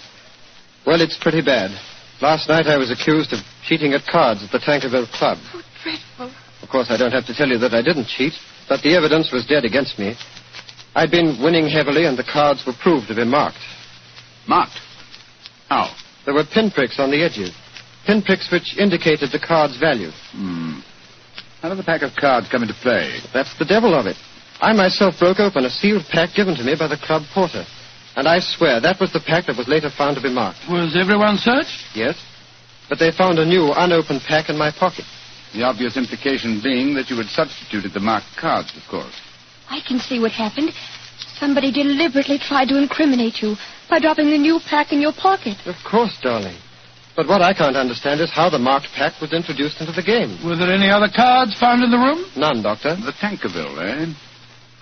Well, 0.86 1.00
it's 1.00 1.15
pretty 1.15 1.41
bad. 1.41 1.72
Last 2.19 2.50
night 2.50 2.67
I 2.67 2.75
was 2.77 2.91
accused 2.91 3.31
of 3.31 3.39
cheating 3.63 3.93
at 3.93 4.03
cards 4.03 4.43
at 4.43 4.51
the 4.51 4.60
Tankerville 4.60 5.07
Club. 5.15 5.38
Oh, 5.55 5.63
dreadful. 5.83 6.31
Of 6.62 6.67
course, 6.67 6.91
I 6.91 6.98
don't 6.98 7.15
have 7.15 7.25
to 7.27 7.33
tell 7.33 7.48
you 7.48 7.57
that 7.60 7.74
I 7.74 7.81
didn't 7.81 8.07
cheat, 8.07 8.33
but 8.67 8.83
the 8.83 8.95
evidence 8.95 9.31
was 9.31 9.45
dead 9.48 9.63
against 9.63 9.98
me. 10.00 10.15
I'd 10.95 11.12
been 11.12 11.39
winning 11.41 11.67
heavily, 11.67 12.05
and 12.05 12.17
the 12.19 12.27
cards 12.27 12.63
were 12.67 12.75
proved 12.75 13.07
to 13.07 13.15
be 13.15 13.24
marked. 13.24 13.63
Marked. 14.48 14.77
How? 15.69 15.95
There 16.25 16.33
were 16.33 16.43
pinpricks 16.43 17.00
on 17.00 17.10
the 17.10 17.24
edges. 17.24 17.55
Pinpricks 18.05 18.51
which 18.51 18.77
indicated 18.77 19.31
the 19.31 19.39
card's 19.39 19.77
value. 19.77 20.12
Hmm. 20.31 20.79
How 21.62 21.69
did 21.69 21.77
the 21.77 21.83
pack 21.83 22.01
of 22.01 22.12
cards 22.19 22.50
come 22.50 22.63
into 22.63 22.75
play? 22.75 23.19
That's 23.33 23.57
the 23.57 23.65
devil 23.65 23.93
of 23.95 24.05
it. 24.05 24.17
I 24.60 24.74
myself 24.74 25.15
broke 25.19 25.39
open 25.39 25.65
a 25.65 25.69
sealed 25.69 26.03
pack 26.12 26.36
given 26.36 26.55
to 26.55 26.63
me 26.63 26.75
by 26.77 26.88
the 26.88 26.98
club 26.98 27.24
porter. 27.33 27.63
And 28.15 28.27
I 28.27 28.39
swear 28.39 28.79
that 28.81 29.00
was 29.00 29.12
the 29.12 29.24
pack 29.25 29.48
that 29.48 29.57
was 29.57 29.67
later 29.67 29.89
found 29.89 30.15
to 30.17 30.22
be 30.22 30.31
marked. 30.31 30.60
Was 30.69 30.95
everyone 31.00 31.38
searched? 31.38 31.95
Yes? 31.95 32.15
but 32.89 33.00
they 33.00 33.12
found 33.12 33.39
a 33.39 33.45
new 33.45 33.72
unopened 33.75 34.22
pack 34.27 34.50
in 34.50 34.57
my 34.57 34.72
pocket. 34.72 35.05
The 35.53 35.63
obvious 35.63 35.98
implication 35.98 36.62
being 36.63 36.93
that 36.95 37.10
you 37.10 37.17
had 37.17 37.27
substituted 37.27 37.93
the 37.93 38.00
marked 38.00 38.36
cards, 38.39 38.69
of 38.75 38.83
course. 38.89 39.13
I 39.69 39.79
can 39.88 40.00
see 40.00 40.19
what 40.19 40.31
happened. 40.31 40.72
Somebody 41.39 41.72
deliberately 41.72 42.38
tried 42.39 42.69
to 42.69 42.77
incriminate 42.77 43.41
you 43.41 43.55
by 43.89 44.00
dropping 44.00 44.29
the 44.29 44.38
new 44.38 44.60
pack 44.69 44.91
in 44.91 45.01
your 45.01 45.13
pocket. 45.13 45.57
Of 45.65 45.75
course, 45.89 46.13
darling. 46.22 46.57
But 47.15 47.27
what 47.27 47.41
I 47.41 47.53
can't 47.53 47.75
understand 47.77 48.22
is 48.22 48.32
how 48.32 48.50
the 48.50 48.58
marked 48.58 48.88
pack 48.96 49.22
was 49.22 49.34
introduced 49.34 49.79
into 49.79 49.93
the 49.93 50.01
game. 50.01 50.38
Were 50.43 50.55
there 50.55 50.74
any 50.74 50.89
other 50.89 51.10
cards 51.13 51.58
found 51.60 51.84
in 51.84 51.91
the 51.91 51.98
room? 51.98 52.25
None, 52.36 52.63
Doctor. 52.63 52.96
The 52.96 53.13
Tankerville, 53.13 53.77
eh? 53.77 54.13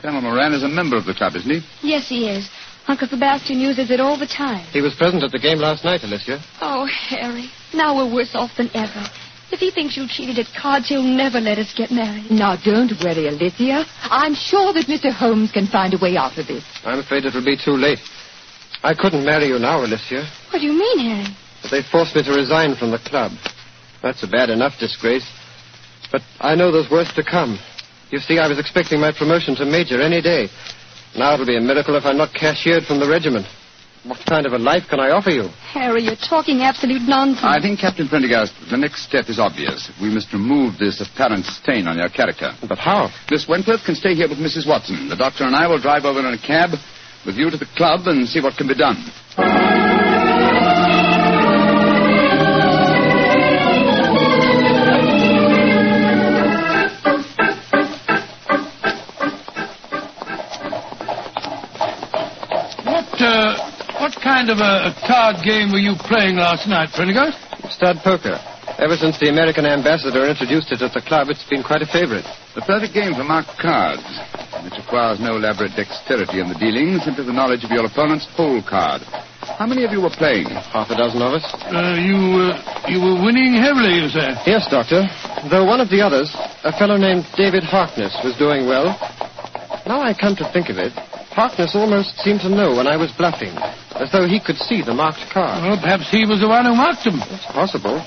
Colonel 0.01 0.21
Moran 0.21 0.53
is 0.53 0.63
a 0.63 0.69
member 0.69 0.95
of 0.95 1.05
the 1.05 1.13
club, 1.13 1.35
isn't 1.35 1.51
he? 1.51 1.61
Yes, 1.83 2.07
he 2.07 2.29
is. 2.29 2.49
Uncle 2.87 3.07
Sebastian 3.07 3.59
uses 3.59 3.91
it 3.91 3.99
all 3.99 4.17
the 4.17 4.25
time. 4.25 4.65
He 4.71 4.81
was 4.81 4.95
present 4.95 5.23
at 5.23 5.31
the 5.31 5.39
game 5.39 5.59
last 5.59 5.83
night, 5.83 6.01
Alicia. 6.03 6.39
Oh, 6.61 6.87
Harry, 6.87 7.49
now 7.73 7.95
we're 7.95 8.11
worse 8.11 8.33
off 8.33 8.51
than 8.57 8.71
ever. 8.73 9.05
If 9.51 9.59
he 9.59 9.69
thinks 9.69 9.97
you 9.97 10.07
cheated 10.07 10.39
at 10.39 10.47
cards, 10.59 10.87
he'll 10.87 11.03
never 11.03 11.39
let 11.39 11.59
us 11.59 11.73
get 11.75 11.91
married. 11.91 12.31
Now, 12.31 12.55
don't 12.55 12.91
worry, 13.03 13.27
Alicia. 13.27 13.83
I'm 14.03 14.33
sure 14.33 14.71
that 14.73 14.87
Mr. 14.87 15.11
Holmes 15.11 15.51
can 15.51 15.67
find 15.67 15.93
a 15.93 15.97
way 16.01 16.15
out 16.15 16.37
of 16.37 16.47
this. 16.47 16.63
I'm 16.85 16.99
afraid 16.99 17.25
it'll 17.25 17.43
be 17.43 17.57
too 17.57 17.75
late. 17.75 17.99
I 18.83 18.93
couldn't 18.95 19.25
marry 19.25 19.47
you 19.47 19.59
now, 19.59 19.83
Alicia. 19.83 20.25
What 20.49 20.59
do 20.59 20.65
you 20.65 20.73
mean, 20.73 20.99
Harry? 20.99 21.35
But 21.61 21.71
they 21.71 21.81
forced 21.91 22.15
me 22.15 22.23
to 22.23 22.31
resign 22.31 22.75
from 22.75 22.91
the 22.91 22.99
club. 22.99 23.31
That's 24.01 24.23
a 24.23 24.27
bad 24.27 24.49
enough 24.49 24.79
disgrace. 24.79 25.27
But 26.11 26.21
I 26.39 26.55
know 26.55 26.71
there's 26.71 26.89
worse 26.89 27.13
to 27.13 27.23
come. 27.23 27.59
You 28.09 28.19
see, 28.19 28.39
I 28.39 28.47
was 28.47 28.59
expecting 28.59 28.99
my 28.99 29.11
promotion 29.11 29.55
to 29.55 29.65
major 29.65 30.01
any 30.01 30.21
day. 30.21 30.49
Now 31.15 31.33
it'll 31.33 31.45
be 31.45 31.57
a 31.57 31.61
miracle 31.61 31.95
if 31.95 32.05
I'm 32.05 32.17
not 32.17 32.33
cashiered 32.33 32.83
from 32.83 32.99
the 32.99 33.07
regiment. 33.07 33.45
What 34.03 34.17
kind 34.25 34.47
of 34.47 34.53
a 34.53 34.57
life 34.57 34.89
can 34.89 34.99
I 34.99 35.11
offer 35.11 35.29
you? 35.29 35.49
Harry, 35.77 36.01
you're 36.01 36.15
talking 36.15 36.63
absolute 36.63 37.03
nonsense. 37.03 37.45
I 37.45 37.61
think, 37.61 37.79
Captain 37.79 38.09
Prendergast, 38.09 38.51
the 38.71 38.77
next 38.77 39.03
step 39.03 39.29
is 39.29 39.37
obvious. 39.37 39.91
We 40.01 40.09
must 40.09 40.33
remove 40.33 40.79
this 40.79 40.99
apparent 40.99 41.45
stain 41.45 41.85
on 41.87 41.97
your 41.97 42.09
character. 42.09 42.49
But 42.67 42.79
how? 42.79 43.09
Miss 43.29 43.47
Wentworth 43.47 43.85
can 43.85 43.93
stay 43.93 44.15
here 44.15 44.27
with 44.27 44.39
Mrs. 44.39 44.67
Watson. 44.67 45.07
The 45.07 45.15
doctor 45.15 45.43
and 45.43 45.55
I 45.55 45.67
will 45.67 45.79
drive 45.79 46.05
over 46.05 46.19
in 46.19 46.33
a 46.33 46.41
cab 46.41 46.71
with 47.27 47.35
you 47.35 47.51
to 47.51 47.57
the 47.57 47.69
club 47.77 48.01
and 48.07 48.27
see 48.27 48.41
what 48.41 48.57
can 48.57 48.67
be 48.67 48.75
done. 48.75 49.90
Kind 64.41 64.57
of 64.57 64.65
a, 64.65 64.89
a 64.89 64.93
card 65.05 65.37
game 65.45 65.69
were 65.69 65.77
you 65.77 65.93
playing 66.09 66.33
last 66.33 66.65
night, 66.65 66.89
Prendergast? 66.97 67.37
Stud 67.69 68.01
poker. 68.01 68.41
Ever 68.81 68.97
since 68.97 69.21
the 69.21 69.29
American 69.29 69.69
ambassador 69.69 70.25
introduced 70.25 70.73
it 70.73 70.81
at 70.81 70.97
the 70.97 71.03
club, 71.05 71.29
it's 71.29 71.45
been 71.45 71.61
quite 71.61 71.85
a 71.85 71.89
favorite. 71.93 72.25
The 72.57 72.65
perfect 72.65 72.89
game 72.89 73.13
for 73.13 73.21
marked 73.21 73.53
cards. 73.61 74.01
It 74.65 74.73
requires 74.81 75.21
no 75.21 75.37
elaborate 75.37 75.77
dexterity 75.77 76.41
in 76.41 76.49
the 76.49 76.57
dealing, 76.57 76.97
simply 77.05 77.21
the 77.21 77.37
knowledge 77.37 77.61
of 77.61 77.69
your 77.69 77.85
opponent's 77.85 78.25
hole 78.33 78.65
card. 78.65 79.05
How 79.61 79.69
many 79.69 79.85
of 79.85 79.93
you 79.93 80.01
were 80.01 80.17
playing? 80.17 80.49
Half 80.49 80.89
a 80.89 80.97
dozen 80.97 81.21
of 81.21 81.37
us. 81.37 81.45
Uh, 81.69 82.01
you, 82.01 82.17
uh, 82.41 82.57
you 82.89 82.97
were 82.97 83.21
winning 83.21 83.53
heavily, 83.61 83.93
you 84.01 84.09
say? 84.09 84.25
Yes, 84.49 84.65
Doctor. 84.73 85.05
Though 85.53 85.69
one 85.69 85.85
of 85.85 85.93
the 85.93 86.01
others, 86.01 86.33
a 86.65 86.73
fellow 86.73 86.97
named 86.97 87.29
David 87.37 87.61
Harkness, 87.61 88.17
was 88.25 88.33
doing 88.41 88.65
well. 88.65 88.97
Now 89.85 90.01
I 90.01 90.17
come 90.17 90.33
to 90.41 90.49
think 90.49 90.73
of 90.73 90.81
it, 90.81 90.97
Harkness 91.31 91.75
almost 91.75 92.17
seemed 92.19 92.41
to 92.41 92.49
know 92.49 92.75
when 92.75 92.87
I 92.87 92.97
was 92.97 93.11
bluffing, 93.15 93.55
as 93.95 94.11
though 94.11 94.27
he 94.27 94.39
could 94.39 94.57
see 94.57 94.83
the 94.83 94.93
marked 94.93 95.23
card. 95.31 95.63
Well, 95.63 95.79
perhaps 95.79 96.11
he 96.11 96.27
was 96.27 96.43
the 96.43 96.51
one 96.51 96.65
who 96.67 96.75
marked 96.75 97.07
them. 97.07 97.23
It's 97.31 97.47
possible. 97.47 98.03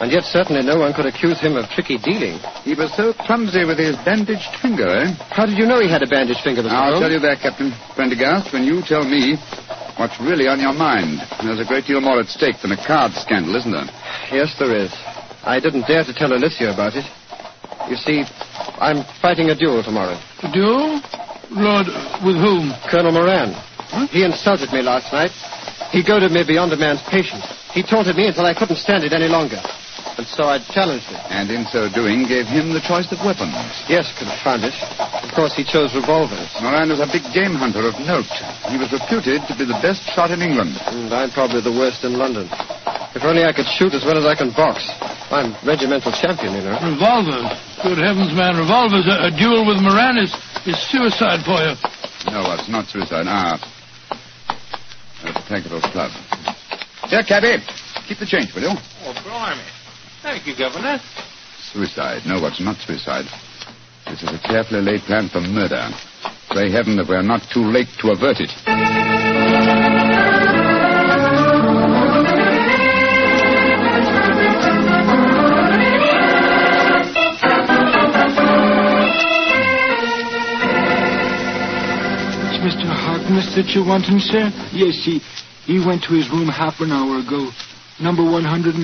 And 0.00 0.08
yet 0.08 0.24
certainly 0.24 0.62
no 0.64 0.80
one 0.80 0.94
could 0.94 1.04
accuse 1.04 1.36
him 1.42 1.60
of 1.60 1.68
tricky 1.68 1.98
dealing. 1.98 2.40
He 2.64 2.72
was 2.72 2.88
so 2.96 3.12
clumsy 3.12 3.66
with 3.68 3.76
his 3.76 4.00
bandaged 4.00 4.48
finger, 4.62 4.88
eh? 4.88 5.12
How 5.28 5.44
did 5.44 5.58
you 5.58 5.66
know 5.66 5.82
he 5.82 5.90
had 5.90 6.00
a 6.00 6.08
bandaged 6.08 6.40
finger, 6.40 6.62
Mr. 6.62 6.72
I'll 6.72 6.96
tell 6.98 7.12
you 7.12 7.20
that, 7.20 7.44
Captain 7.44 7.74
Prendergast, 7.92 8.54
when 8.54 8.64
you 8.64 8.80
tell 8.80 9.04
me 9.04 9.36
what's 10.00 10.16
really 10.16 10.48
on 10.48 10.56
your 10.56 10.72
mind. 10.72 11.20
There's 11.44 11.60
a 11.60 11.68
great 11.68 11.84
deal 11.84 12.00
more 12.00 12.18
at 12.18 12.32
stake 12.32 12.56
than 12.62 12.72
a 12.72 12.80
card 12.80 13.12
scandal, 13.12 13.52
isn't 13.60 13.70
there? 13.70 13.84
Yes, 14.32 14.56
there 14.56 14.72
is. 14.72 14.88
I 15.44 15.60
didn't 15.60 15.84
dare 15.84 16.04
to 16.04 16.14
tell 16.16 16.32
Alicia 16.32 16.72
about 16.72 16.96
it. 16.96 17.04
You 17.90 17.96
see, 18.00 18.24
I'm 18.80 19.04
fighting 19.20 19.50
a 19.50 19.54
duel 19.54 19.84
tomorrow. 19.84 20.16
A 20.40 20.48
duel? 20.48 21.02
Lord, 21.50 21.86
with 22.22 22.38
whom? 22.38 22.70
Colonel 22.90 23.10
Moran. 23.10 23.54
He 24.10 24.22
insulted 24.22 24.70
me 24.72 24.82
last 24.82 25.12
night. 25.12 25.34
He 25.90 26.06
goaded 26.06 26.30
me 26.30 26.46
beyond 26.46 26.72
a 26.72 26.78
man's 26.78 27.02
patience. 27.10 27.42
He 27.74 27.82
taunted 27.82 28.14
me 28.14 28.30
until 28.30 28.46
I 28.46 28.54
couldn't 28.54 28.78
stand 28.78 29.02
it 29.02 29.12
any 29.12 29.26
longer. 29.26 29.58
And 30.14 30.26
so 30.26 30.46
I 30.46 30.62
challenged 30.70 31.06
him. 31.10 31.18
And 31.26 31.50
in 31.50 31.66
so 31.66 31.90
doing, 31.90 32.26
gave 32.26 32.46
him 32.46 32.70
the 32.70 32.82
choice 32.82 33.10
of 33.10 33.18
weapons. 33.26 33.54
Yes, 33.90 34.10
confound 34.14 34.62
it. 34.62 34.74
Of 35.26 35.34
course, 35.34 35.54
he 35.58 35.66
chose 35.66 35.90
revolvers. 35.94 36.46
Moran 36.62 36.90
was 36.94 37.02
a 37.02 37.10
big 37.10 37.26
game 37.34 37.58
hunter 37.58 37.82
of 37.82 37.98
note. 38.06 38.30
He 38.70 38.78
was 38.78 38.92
reputed 38.94 39.42
to 39.50 39.54
be 39.58 39.66
the 39.66 39.78
best 39.82 40.06
shot 40.14 40.30
in 40.30 40.42
England. 40.42 40.78
And 40.86 41.10
I'm 41.10 41.30
probably 41.34 41.62
the 41.62 41.74
worst 41.74 42.04
in 42.06 42.14
London. 42.14 42.46
If 43.10 43.26
only 43.26 43.42
I 43.42 43.50
could 43.50 43.66
shoot 43.66 43.90
as 43.90 44.06
well 44.06 44.18
as 44.18 44.26
I 44.26 44.38
can 44.38 44.54
box. 44.54 44.86
I'm 45.30 45.54
regimental 45.66 46.10
champion, 46.10 46.54
you 46.58 46.62
know. 46.66 46.74
Revolvers. 46.82 47.46
Good 47.86 47.98
heavens, 48.02 48.34
man. 48.34 48.58
Revolvers. 48.58 49.06
A, 49.06 49.30
a 49.30 49.30
duel 49.30 49.62
with 49.64 49.78
Moran 49.78 50.18
is, 50.18 50.34
is 50.66 50.74
suicide 50.90 51.46
for 51.46 51.54
you. 51.62 51.78
No, 52.34 52.50
it's 52.58 52.68
not 52.68 52.86
suicide. 52.90 53.26
Ah. 53.30 53.54
At 55.22 55.34
the 55.34 55.42
Tankerville 55.46 55.86
Club. 55.94 56.10
Here, 57.08 57.22
cabby. 57.22 57.62
Keep 58.08 58.18
the 58.18 58.26
change, 58.26 58.52
will 58.54 58.62
you? 58.62 58.74
Oh, 59.06 59.14
blimey. 59.22 59.62
Thank 60.22 60.46
you, 60.46 60.56
Governor. 60.58 60.98
Suicide. 61.72 62.22
No, 62.26 62.42
what's 62.42 62.60
not 62.60 62.76
suicide. 62.78 63.24
This 64.06 64.22
is 64.22 64.30
a 64.34 64.38
carefully 64.42 64.82
laid 64.82 65.00
plan 65.02 65.28
for 65.28 65.40
murder. 65.40 65.88
Pray 66.50 66.70
heaven 66.70 66.96
that 66.96 67.06
we're 67.08 67.22
not 67.22 67.42
too 67.54 67.62
late 67.62 67.88
to 68.00 68.10
avert 68.10 68.40
it. 68.40 68.50
Mr. 82.60 82.84
Harkness 82.84 83.56
that 83.56 83.72
you're 83.72 83.88
wanting, 83.88 84.20
sir? 84.20 84.52
Yes, 84.76 85.00
he, 85.00 85.24
he 85.64 85.80
went 85.80 86.04
to 86.04 86.12
his 86.12 86.28
room 86.28 86.44
half 86.44 86.76
an 86.84 86.92
hour 86.92 87.16
ago. 87.16 87.48
Number 87.96 88.20
108. 88.20 88.76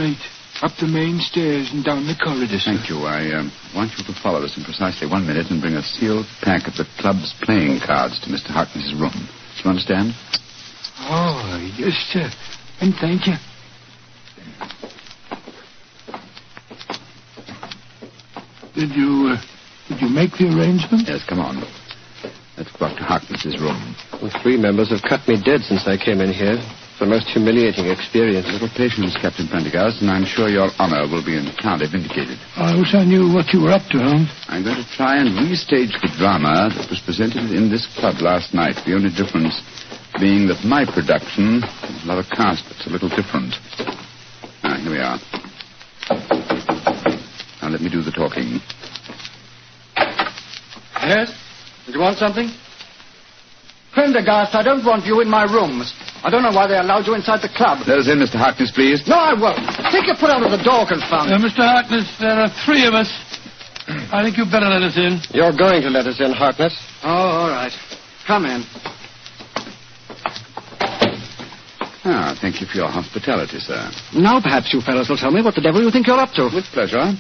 Up 0.65 0.73
the 0.81 0.89
main 0.89 1.21
stairs 1.21 1.69
and 1.77 1.85
down 1.85 2.09
the 2.09 2.17
corridor, 2.17 2.57
sir. 2.57 2.73
Thank 2.73 2.89
you. 2.89 3.05
I 3.05 3.37
um, 3.37 3.53
want 3.77 3.93
you 4.01 4.05
to 4.09 4.17
follow 4.25 4.41
us 4.41 4.57
in 4.57 4.65
precisely 4.65 5.05
one 5.05 5.29
minute 5.29 5.53
and 5.53 5.61
bring 5.61 5.77
a 5.77 5.85
sealed 5.85 6.25
pack 6.41 6.65
of 6.65 6.73
the 6.81 6.89
club's 6.97 7.37
playing 7.45 7.85
cards 7.85 8.17
to 8.25 8.33
Mr. 8.33 8.49
Harkness's 8.49 8.97
room. 8.97 9.13
Do 9.13 9.61
you 9.61 9.69
understand? 9.69 10.17
Oh, 11.05 11.61
yes, 11.77 11.93
sir. 12.09 12.33
And 12.81 12.97
thank 12.97 13.29
you. 13.29 13.37
Did 18.73 18.97
you, 18.97 19.37
uh, 19.37 19.41
did 19.93 20.01
you 20.01 20.09
make 20.09 20.33
the 20.41 20.49
arrangement? 20.49 21.05
Yes, 21.05 21.21
come 21.29 21.41
on. 21.41 21.61
Let's 22.57 22.73
go 22.73 22.87
up 22.89 22.97
to 22.97 23.05
Harkness's 23.05 23.61
room. 23.61 23.77
Well, 24.17 24.33
three 24.41 24.57
members 24.57 24.89
have 24.89 25.05
cut 25.05 25.29
me 25.29 25.37
dead 25.37 25.61
since 25.61 25.85
I 25.85 26.01
came 26.01 26.25
in 26.25 26.33
here. 26.33 26.57
It's 26.57 26.99
the 26.99 27.05
most 27.05 27.29
humiliating 27.29 27.93
experience. 27.93 28.49
A 28.49 28.57
little 28.57 28.73
patience, 28.73 29.13
Captain 29.21 29.45
Prendergast, 29.45 30.01
and 30.01 30.09
I'm 30.09 30.25
sure 30.25 30.49
your 30.49 30.73
honor 30.81 31.05
will 31.05 31.21
be 31.21 31.37
entirely 31.37 31.85
vindicated. 31.85 32.41
I 32.57 32.73
wish 32.73 32.97
I 32.97 33.05
knew 33.05 33.29
what 33.29 33.53
you 33.53 33.61
were 33.61 33.77
up 33.77 33.85
to, 33.93 34.01
Holmes. 34.01 34.33
I'm 34.49 34.65
going 34.65 34.81
to 34.81 34.89
try 34.97 35.21
and 35.21 35.37
restage 35.37 35.93
the 36.01 36.09
drama 36.17 36.73
that 36.73 36.89
was 36.89 37.05
presented 37.05 37.53
in 37.53 37.69
this 37.69 37.85
club 38.01 38.25
last 38.25 38.57
night. 38.57 38.81
The 38.89 38.97
only 38.97 39.13
difference 39.13 39.61
being 40.17 40.49
that 40.49 40.65
my 40.65 40.89
production 40.89 41.61
is 41.61 42.05
a 42.05 42.09
lot 42.09 42.17
of 42.17 42.25
cast 42.33 42.65
that's 42.73 42.89
a 42.89 42.91
little 42.91 43.13
different. 43.13 43.53
Ah, 44.65 44.81
here 44.81 44.97
we 44.97 45.01
are. 45.05 45.21
Now 47.61 47.69
let 47.69 47.85
me 47.85 47.93
do 47.93 48.01
the 48.01 48.17
talking. 48.17 48.65
Yes? 51.05 51.46
Did 51.87 51.95
you 51.95 52.01
want 52.01 52.19
something? 52.19 52.51
Prendergast, 53.95 54.55
I 54.55 54.63
don't 54.63 54.85
want 54.85 55.07
you 55.07 55.21
in 55.23 55.29
my 55.31 55.45
rooms. 55.45 55.95
I 56.23 56.29
don't 56.29 56.43
know 56.43 56.53
why 56.53 56.67
they 56.67 56.77
allowed 56.77 57.07
you 57.07 57.15
inside 57.15 57.41
the 57.41 57.49
club. 57.49 57.87
Let 57.87 57.99
us 57.99 58.09
in, 58.09 58.19
Mr. 58.19 58.37
Harkness, 58.37 58.71
please. 58.75 59.01
No, 59.09 59.17
I 59.17 59.33
won't. 59.33 59.57
Take 59.91 60.07
your 60.07 60.17
foot 60.17 60.29
out 60.31 60.43
of 60.45 60.51
the 60.53 60.61
door, 60.63 60.85
confound 60.87 61.33
Uh, 61.33 61.37
it. 61.37 61.41
Mr. 61.41 61.65
Harkness, 61.65 62.05
there 62.21 62.37
are 62.37 62.51
three 62.67 62.85
of 62.85 62.93
us. 62.93 63.09
I 64.13 64.23
think 64.23 64.37
you'd 64.37 64.51
better 64.51 64.67
let 64.69 64.83
us 64.83 64.97
in. 64.99 65.23
You're 65.33 65.55
going 65.57 65.81
to 65.83 65.89
let 65.89 66.07
us 66.07 66.19
in, 66.21 66.33
Harkness. 66.33 66.75
Oh, 67.05 67.09
all 67.09 67.49
right. 67.49 67.73
Come 68.27 68.45
in. 68.45 68.65
Ah, 72.09 72.37
thank 72.41 72.61
you 72.61 72.67
for 72.67 72.77
your 72.79 72.89
hospitality, 72.91 73.59
sir. 73.59 73.81
Now 74.15 74.41
perhaps 74.41 74.73
you 74.75 74.81
fellows 74.81 75.09
will 75.09 75.17
tell 75.17 75.31
me 75.33 75.43
what 75.43 75.55
the 75.55 75.61
devil 75.61 75.83
you 75.83 75.91
think 75.91 76.07
you're 76.07 76.21
up 76.21 76.33
to. 76.35 76.51
With 76.53 76.65
pleasure. 76.75 77.15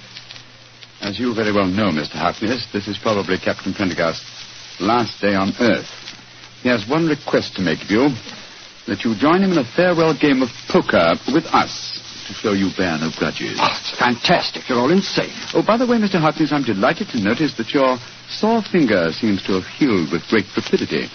As 1.00 1.18
you 1.18 1.34
very 1.34 1.52
well 1.52 1.66
know, 1.66 1.90
Mr. 1.90 2.14
Harkness, 2.18 2.66
this 2.72 2.86
is 2.88 2.98
probably 2.98 3.38
Captain 3.38 3.74
Prendergast's 3.74 4.35
last 4.80 5.20
day 5.20 5.34
on 5.34 5.52
Earth. 5.60 5.88
He 6.62 6.68
has 6.68 6.86
one 6.88 7.06
request 7.06 7.54
to 7.56 7.62
make 7.62 7.82
of 7.82 7.90
you 7.90 8.08
that 8.86 9.04
you 9.04 9.14
join 9.18 9.42
him 9.42 9.52
in 9.52 9.58
a 9.58 9.64
farewell 9.76 10.14
game 10.14 10.42
of 10.42 10.48
poker 10.68 11.14
with 11.32 11.44
us. 11.54 12.02
to 12.26 12.34
show 12.34 12.52
you 12.58 12.70
bear 12.76 12.98
no 12.98 13.10
grudges. 13.18 13.54
Oh, 13.62 13.70
it's 13.70 13.94
fantastic. 13.98 14.66
You're 14.68 14.78
all 14.82 14.90
insane. 14.90 15.30
Oh, 15.54 15.62
by 15.62 15.76
the 15.78 15.86
way, 15.86 15.94
Mr. 15.98 16.18
Harkness, 16.18 16.50
I'm 16.50 16.66
delighted 16.66 17.06
to 17.14 17.22
notice 17.22 17.54
that 17.54 17.70
your 17.70 17.98
sore 18.28 18.62
finger 18.66 19.12
seems 19.14 19.42
to 19.46 19.54
have 19.62 19.66
healed 19.78 20.10
with 20.10 20.26
great 20.26 20.46
rapidity. 20.58 21.06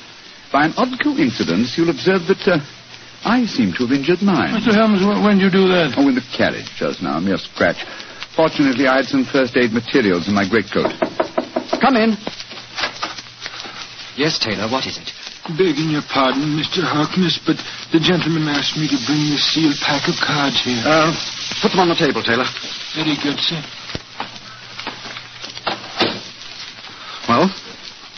By 0.55 0.67
an 0.71 0.73
odd 0.79 0.95
coincidence, 1.03 1.75
you'll 1.75 1.91
observe 1.91 2.27
that 2.31 2.43
uh, 2.47 2.59
I 3.27 3.43
seem 3.43 3.75
to 3.75 3.83
have 3.87 3.91
injured 3.91 4.23
mine. 4.23 4.55
Mr. 4.55 4.71
Holmes, 4.71 5.03
wh- 5.03 5.19
when 5.19 5.35
did 5.39 5.51
you 5.51 5.63
do 5.63 5.67
that? 5.67 5.95
Oh, 5.99 6.07
in 6.07 6.15
the 6.15 6.23
carriage 6.31 6.71
just 6.79 7.03
now, 7.03 7.19
a 7.19 7.21
mere 7.21 7.37
scratch. 7.39 7.83
Fortunately, 8.35 8.87
I 8.87 9.03
had 9.03 9.11
some 9.11 9.27
first 9.27 9.55
aid 9.59 9.71
materials 9.75 10.27
in 10.31 10.33
my 10.33 10.47
greatcoat. 10.47 10.95
Come 11.83 11.95
in. 11.99 12.15
Yes, 14.21 14.37
Taylor, 14.37 14.69
what 14.69 14.85
is 14.85 15.01
it? 15.01 15.09
Begging 15.57 15.89
your 15.89 16.05
pardon, 16.05 16.53
Mr. 16.53 16.85
Harkness, 16.85 17.41
but 17.41 17.57
the 17.89 17.97
gentleman 17.97 18.45
asked 18.53 18.77
me 18.77 18.85
to 18.85 18.93
bring 19.09 19.33
the 19.33 19.41
sealed 19.41 19.73
pack 19.81 20.05
of 20.05 20.13
cards 20.21 20.61
here. 20.61 20.77
Uh, 20.85 21.09
put 21.57 21.73
them 21.73 21.81
on 21.81 21.89
the 21.89 21.97
table, 21.97 22.21
Taylor. 22.21 22.45
Very 22.93 23.17
good, 23.17 23.41
sir. 23.41 23.57
Well, 27.25 27.49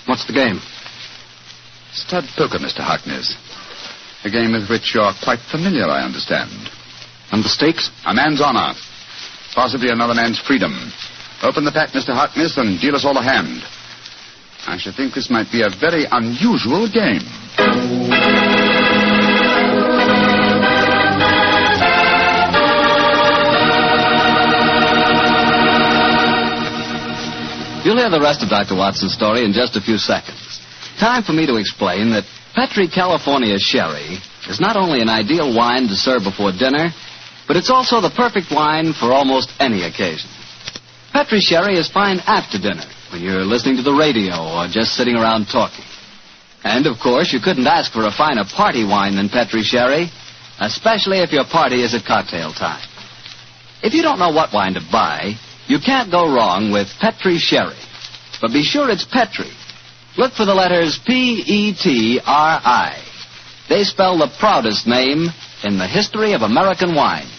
what's 0.03 0.27
the 0.27 0.35
game? 0.35 0.59
Stud 1.95 2.27
poker, 2.35 2.59
Mr. 2.59 2.83
Harkness. 2.83 3.39
A 4.27 4.29
game 4.29 4.51
with 4.51 4.67
which 4.67 4.91
you're 4.91 5.15
quite 5.23 5.39
familiar, 5.39 5.87
I 5.87 6.03
understand. 6.03 6.51
And 7.31 7.47
the 7.47 7.47
stakes? 7.47 7.87
A 8.03 8.11
man's 8.11 8.43
honor. 8.43 8.75
Possibly 9.55 9.87
another 9.87 10.19
man's 10.19 10.43
freedom. 10.43 10.75
Open 11.47 11.63
the 11.63 11.71
pack, 11.71 11.95
Mr. 11.95 12.11
Harkness, 12.11 12.59
and 12.59 12.75
deal 12.83 12.91
us 12.91 13.07
all 13.07 13.15
a 13.15 13.23
hand. 13.23 13.63
I 14.65 14.77
should 14.77 14.95
think 14.95 15.13
this 15.13 15.29
might 15.29 15.51
be 15.51 15.61
a 15.61 15.69
very 15.69 16.05
unusual 16.09 16.87
game. 16.87 17.19
You'll 27.83 27.99
hear 27.99 28.09
the 28.09 28.21
rest 28.21 28.41
of 28.41 28.49
Dr. 28.49 28.75
Watson's 28.75 29.13
story 29.13 29.43
in 29.43 29.51
just 29.51 29.75
a 29.75 29.81
few 29.81 29.97
seconds. 29.97 30.61
Time 30.97 31.23
for 31.23 31.33
me 31.33 31.45
to 31.45 31.57
explain 31.57 32.11
that 32.11 32.23
Petri 32.55 32.87
California 32.87 33.59
Sherry 33.59 34.15
is 34.47 34.61
not 34.61 34.77
only 34.77 35.01
an 35.01 35.09
ideal 35.09 35.53
wine 35.53 35.89
to 35.89 35.95
serve 35.95 36.23
before 36.23 36.53
dinner, 36.53 36.91
but 37.47 37.57
it's 37.57 37.69
also 37.69 37.99
the 37.99 38.13
perfect 38.15 38.47
wine 38.49 38.93
for 38.93 39.11
almost 39.11 39.51
any 39.59 39.83
occasion. 39.83 40.29
Petri 41.11 41.41
Sherry 41.41 41.75
is 41.75 41.89
fine 41.91 42.19
after 42.25 42.57
dinner 42.57 42.87
when 43.13 43.21
you're 43.21 43.45
listening 43.45 43.77
to 43.77 43.83
the 43.83 43.93
radio 43.93 44.33
or 44.33 44.65
just 44.67 44.97
sitting 44.97 45.13
around 45.13 45.45
talking. 45.45 45.85
And 46.63 46.87
of 46.87 46.97
course, 46.97 47.31
you 47.31 47.39
couldn't 47.39 47.67
ask 47.67 47.93
for 47.93 48.07
a 48.07 48.11
finer 48.11 48.43
party 48.43 48.83
wine 48.83 49.15
than 49.15 49.29
Petri 49.29 49.61
Sherry, 49.61 50.09
especially 50.59 51.19
if 51.19 51.31
your 51.31 51.45
party 51.45 51.83
is 51.83 51.93
at 51.93 52.05
cocktail 52.05 52.51
time. 52.53 52.81
If 53.83 53.93
you 53.93 54.01
don't 54.01 54.17
know 54.17 54.31
what 54.31 54.51
wine 54.51 54.73
to 54.73 54.81
buy, 54.91 55.35
you 55.67 55.77
can't 55.77 56.09
go 56.09 56.33
wrong 56.33 56.71
with 56.71 56.87
Petri 56.99 57.37
Sherry. 57.37 57.77
But 58.41 58.51
be 58.51 58.63
sure 58.63 58.89
it's 58.89 59.05
Petri. 59.05 59.51
Look 60.17 60.33
for 60.33 60.45
the 60.45 60.55
letters 60.55 60.99
P-E-T-R-I. 61.05 62.91
They 63.69 63.83
spell 63.83 64.17
the 64.17 64.33
proudest 64.39 64.87
name 64.87 65.27
in 65.63 65.77
the 65.77 65.87
history 65.87 66.33
of 66.33 66.41
American 66.41 66.95
wine. 66.95 67.29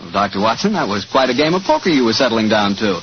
Well, 0.00 0.12
Dr. 0.12 0.40
Watson, 0.40 0.72
that 0.72 0.88
was 0.88 1.04
quite 1.04 1.28
a 1.28 1.34
game 1.34 1.52
of 1.52 1.62
poker 1.62 1.90
you 1.90 2.04
were 2.04 2.14
settling 2.14 2.48
down 2.48 2.74
to. 2.76 3.00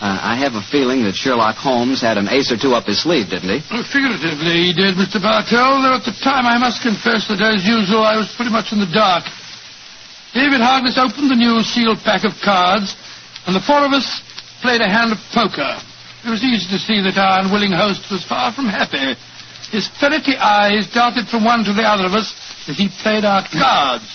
Uh, 0.00 0.18
I 0.20 0.34
have 0.36 0.54
a 0.58 0.64
feeling 0.74 1.04
that 1.04 1.14
Sherlock 1.14 1.56
Holmes 1.56 2.02
had 2.02 2.18
an 2.18 2.28
ace 2.28 2.50
or 2.50 2.58
two 2.58 2.74
up 2.74 2.84
his 2.84 3.00
sleeve, 3.00 3.30
didn't 3.30 3.48
he? 3.48 3.62
Well, 3.70 3.86
figuratively, 3.86 4.68
he 4.68 4.72
did, 4.74 4.98
Mr. 4.98 5.22
Bartell, 5.22 5.80
though 5.80 5.96
at 5.96 6.04
the 6.04 6.16
time 6.18 6.44
I 6.44 6.58
must 6.58 6.82
confess 6.82 7.28
that, 7.30 7.38
as 7.40 7.62
usual, 7.62 8.02
I 8.02 8.16
was 8.18 8.32
pretty 8.34 8.50
much 8.50 8.72
in 8.72 8.80
the 8.82 8.90
dark. 8.90 9.24
David 10.34 10.60
Harkness 10.60 10.98
opened 10.98 11.30
the 11.30 11.38
new 11.38 11.62
sealed 11.62 12.02
pack 12.02 12.26
of 12.26 12.34
cards, 12.42 12.96
and 13.46 13.54
the 13.54 13.62
four 13.62 13.86
of 13.86 13.94
us 13.94 14.04
played 14.60 14.82
a 14.82 14.90
hand 14.90 15.12
of 15.14 15.18
poker. 15.30 15.78
It 16.26 16.30
was 16.30 16.42
easy 16.42 16.66
to 16.74 16.80
see 16.80 16.98
that 17.04 17.14
our 17.14 17.44
unwilling 17.44 17.70
host 17.70 18.10
was 18.10 18.24
far 18.24 18.50
from 18.50 18.66
happy. 18.66 19.14
His 19.70 19.86
ferrety 20.00 20.34
eyes 20.36 20.88
darted 20.90 21.28
from 21.28 21.44
one 21.44 21.62
to 21.64 21.72
the 21.72 21.84
other 21.84 22.06
of 22.06 22.14
us 22.18 22.34
as 22.66 22.76
he 22.76 22.88
played 23.02 23.24
our 23.24 23.46
cards. 23.46 24.08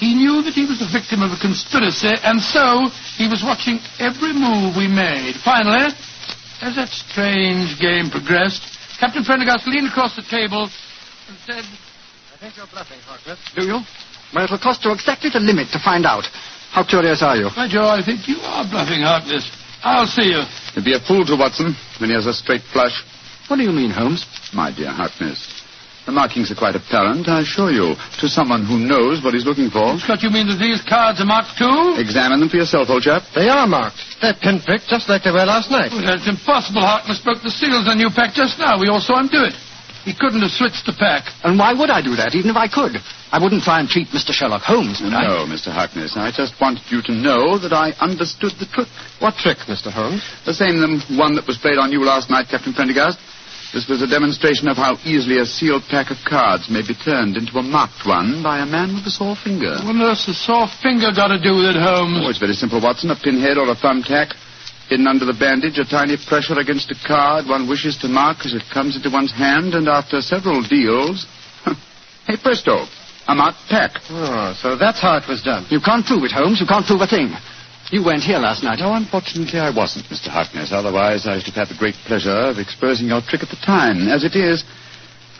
He 0.00 0.16
knew 0.16 0.40
that 0.40 0.56
he 0.56 0.64
was 0.64 0.80
the 0.80 0.88
victim 0.88 1.20
of 1.20 1.28
a 1.28 1.36
conspiracy, 1.36 2.08
and 2.24 2.40
so 2.40 2.88
he 3.20 3.28
was 3.28 3.44
watching 3.44 3.76
every 4.00 4.32
move 4.32 4.72
we 4.72 4.88
made. 4.88 5.36
Finally, 5.44 5.92
as 6.64 6.72
that 6.80 6.88
strange 6.88 7.76
game 7.76 8.08
progressed, 8.08 8.64
Captain 8.96 9.20
Prendergast 9.20 9.68
leaned 9.68 9.92
across 9.92 10.16
the 10.16 10.24
table 10.24 10.64
and 11.28 11.36
said, 11.44 11.64
I 12.32 12.36
think 12.40 12.56
you're 12.56 12.66
bluffing, 12.72 13.00
Harkness. 13.04 13.36
Do 13.52 13.60
you? 13.68 13.84
Well, 14.32 14.44
it'll 14.48 14.56
cost 14.58 14.80
you 14.88 14.92
exactly 14.96 15.28
the 15.28 15.40
limit 15.40 15.68
to 15.76 15.78
find 15.84 16.08
out. 16.08 16.24
How 16.72 16.80
curious 16.80 17.20
are 17.20 17.36
you? 17.36 17.52
By 17.52 17.68
Joe, 17.68 17.92
I 17.92 18.00
think 18.00 18.24
you 18.24 18.40
are 18.40 18.64
bluffing, 18.64 19.04
Harkness. 19.04 19.44
I'll 19.84 20.08
see 20.08 20.32
you. 20.32 20.40
You'd 20.72 20.84
be 20.84 20.96
a 20.96 21.00
fool 21.04 21.28
to, 21.28 21.36
Watson, 21.36 21.76
when 22.00 22.08
he 22.08 22.16
has 22.16 22.24
a 22.24 22.32
straight 22.32 22.64
flush. 22.72 22.96
What 23.48 23.56
do 23.56 23.64
you 23.64 23.72
mean, 23.72 23.90
Holmes? 23.90 24.24
My 24.54 24.72
dear 24.72 24.92
Harkness, 24.92 25.59
the 26.10 26.18
markings 26.18 26.50
are 26.50 26.58
quite 26.58 26.74
apparent, 26.74 27.30
I 27.30 27.46
assure 27.46 27.70
you, 27.70 27.94
to 28.18 28.26
someone 28.26 28.66
who 28.66 28.82
knows 28.82 29.22
what 29.22 29.30
he's 29.30 29.46
looking 29.46 29.70
for. 29.70 29.94
Scott, 30.02 30.26
you 30.26 30.30
mean 30.34 30.50
that 30.50 30.58
these 30.58 30.82
cards 30.82 31.22
are 31.22 31.30
marked 31.30 31.54
too? 31.54 31.94
Examine 32.02 32.42
them 32.42 32.50
for 32.50 32.58
yourself, 32.58 32.90
old 32.90 33.06
chap. 33.06 33.22
They 33.30 33.46
are 33.46 33.70
marked. 33.70 34.02
They're 34.18 34.34
pinpricked 34.34 34.90
just 34.90 35.06
like 35.06 35.22
they 35.22 35.30
were 35.30 35.46
last 35.46 35.70
night. 35.70 35.94
Well, 35.94 36.02
that's 36.02 36.26
impossible. 36.26 36.82
Harkness 36.82 37.22
broke 37.22 37.46
the 37.46 37.54
seals 37.54 37.86
on 37.86 38.02
your 38.02 38.10
pack 38.10 38.34
just 38.34 38.58
now. 38.58 38.74
We 38.74 38.90
all 38.90 38.98
saw 38.98 39.22
him 39.22 39.30
do 39.30 39.46
it. 39.46 39.54
He 40.02 40.16
couldn't 40.16 40.40
have 40.42 40.50
switched 40.50 40.82
the 40.88 40.96
pack. 40.96 41.30
And 41.44 41.54
why 41.60 41.76
would 41.76 41.92
I 41.92 42.02
do 42.02 42.16
that, 42.16 42.34
even 42.34 42.50
if 42.50 42.58
I 42.58 42.66
could? 42.66 42.98
I 43.30 43.38
wouldn't 43.38 43.62
try 43.62 43.78
and 43.78 43.86
cheat 43.86 44.08
Mr. 44.10 44.34
Sherlock 44.34 44.66
Holmes, 44.66 44.98
would 44.98 45.12
I? 45.14 45.28
No, 45.28 45.46
Mr. 45.46 45.70
Harkness. 45.70 46.16
I 46.16 46.32
just 46.34 46.58
wanted 46.58 46.82
you 46.90 47.04
to 47.06 47.12
know 47.14 47.60
that 47.60 47.70
I 47.70 47.92
understood 48.02 48.56
the 48.58 48.66
trick. 48.66 48.88
What 49.22 49.38
trick, 49.38 49.62
Mr. 49.70 49.92
Holmes? 49.92 50.24
The 50.48 50.56
same 50.56 50.80
one 51.14 51.36
that 51.36 51.46
was 51.46 51.60
played 51.60 51.78
on 51.78 51.92
you 51.92 52.02
last 52.02 52.32
night, 52.32 52.48
Captain 52.50 52.72
Prendergast. 52.74 53.20
This 53.70 53.86
was 53.86 54.02
a 54.02 54.10
demonstration 54.10 54.66
of 54.66 54.76
how 54.76 54.98
easily 55.06 55.38
a 55.38 55.46
sealed 55.46 55.86
pack 55.86 56.10
of 56.10 56.18
cards 56.26 56.66
may 56.66 56.82
be 56.82 56.90
turned 56.90 57.38
into 57.38 57.54
a 57.54 57.62
marked 57.62 58.02
one 58.02 58.42
by 58.42 58.58
a 58.58 58.66
man 58.66 58.98
with 58.98 59.06
a 59.06 59.14
sore 59.14 59.38
finger. 59.38 59.78
What 59.86 59.94
on 59.94 60.02
earth's 60.02 60.26
the 60.26 60.34
sore 60.34 60.66
finger 60.82 61.14
got 61.14 61.30
to 61.30 61.38
do 61.38 61.54
with 61.54 61.70
it, 61.70 61.78
Holmes? 61.78 62.18
Oh, 62.18 62.30
it's 62.34 62.42
very 62.42 62.58
simple, 62.58 62.82
Watson. 62.82 63.14
A 63.14 63.18
pinhead 63.18 63.62
or 63.62 63.70
a 63.70 63.78
thumbtack. 63.78 64.34
Hidden 64.90 65.06
under 65.06 65.22
the 65.22 65.38
bandage, 65.38 65.78
a 65.78 65.86
tiny 65.86 66.18
pressure 66.18 66.58
against 66.58 66.90
a 66.90 66.98
card 67.06 67.46
one 67.46 67.70
wishes 67.70 67.94
to 68.02 68.10
mark 68.10 68.42
as 68.42 68.58
it 68.58 68.66
comes 68.74 68.98
into 68.98 69.06
one's 69.06 69.30
hand, 69.30 69.78
and 69.78 69.86
after 69.86 70.18
several 70.18 70.66
deals, 70.66 71.30
hey 72.26 72.34
presto, 72.42 72.90
a 73.30 73.34
marked 73.38 73.62
pack. 73.70 74.02
Oh, 74.10 74.50
so 74.58 74.74
that's 74.74 74.98
how 74.98 75.14
it 75.14 75.30
was 75.30 75.46
done. 75.46 75.70
You 75.70 75.78
can't 75.78 76.02
prove 76.02 76.26
it, 76.26 76.34
Holmes. 76.34 76.58
You 76.58 76.66
can't 76.66 76.82
prove 76.82 77.02
a 77.02 77.06
thing. 77.06 77.30
You 77.90 78.04
weren't 78.06 78.22
here 78.22 78.38
last 78.38 78.62
night. 78.62 78.78
No, 78.78 78.94
unfortunately 78.94 79.58
I 79.58 79.74
wasn't, 79.74 80.06
Mr. 80.06 80.30
Harkness. 80.30 80.70
Otherwise, 80.70 81.26
I 81.26 81.42
should 81.42 81.58
have 81.58 81.66
had 81.66 81.74
the 81.74 81.78
great 81.82 81.98
pleasure 82.06 82.54
of 82.54 82.58
exposing 82.62 83.08
your 83.10 83.18
trick 83.20 83.42
at 83.42 83.50
the 83.50 83.58
time. 83.66 84.06
As 84.06 84.22
it 84.22 84.38
is, 84.38 84.62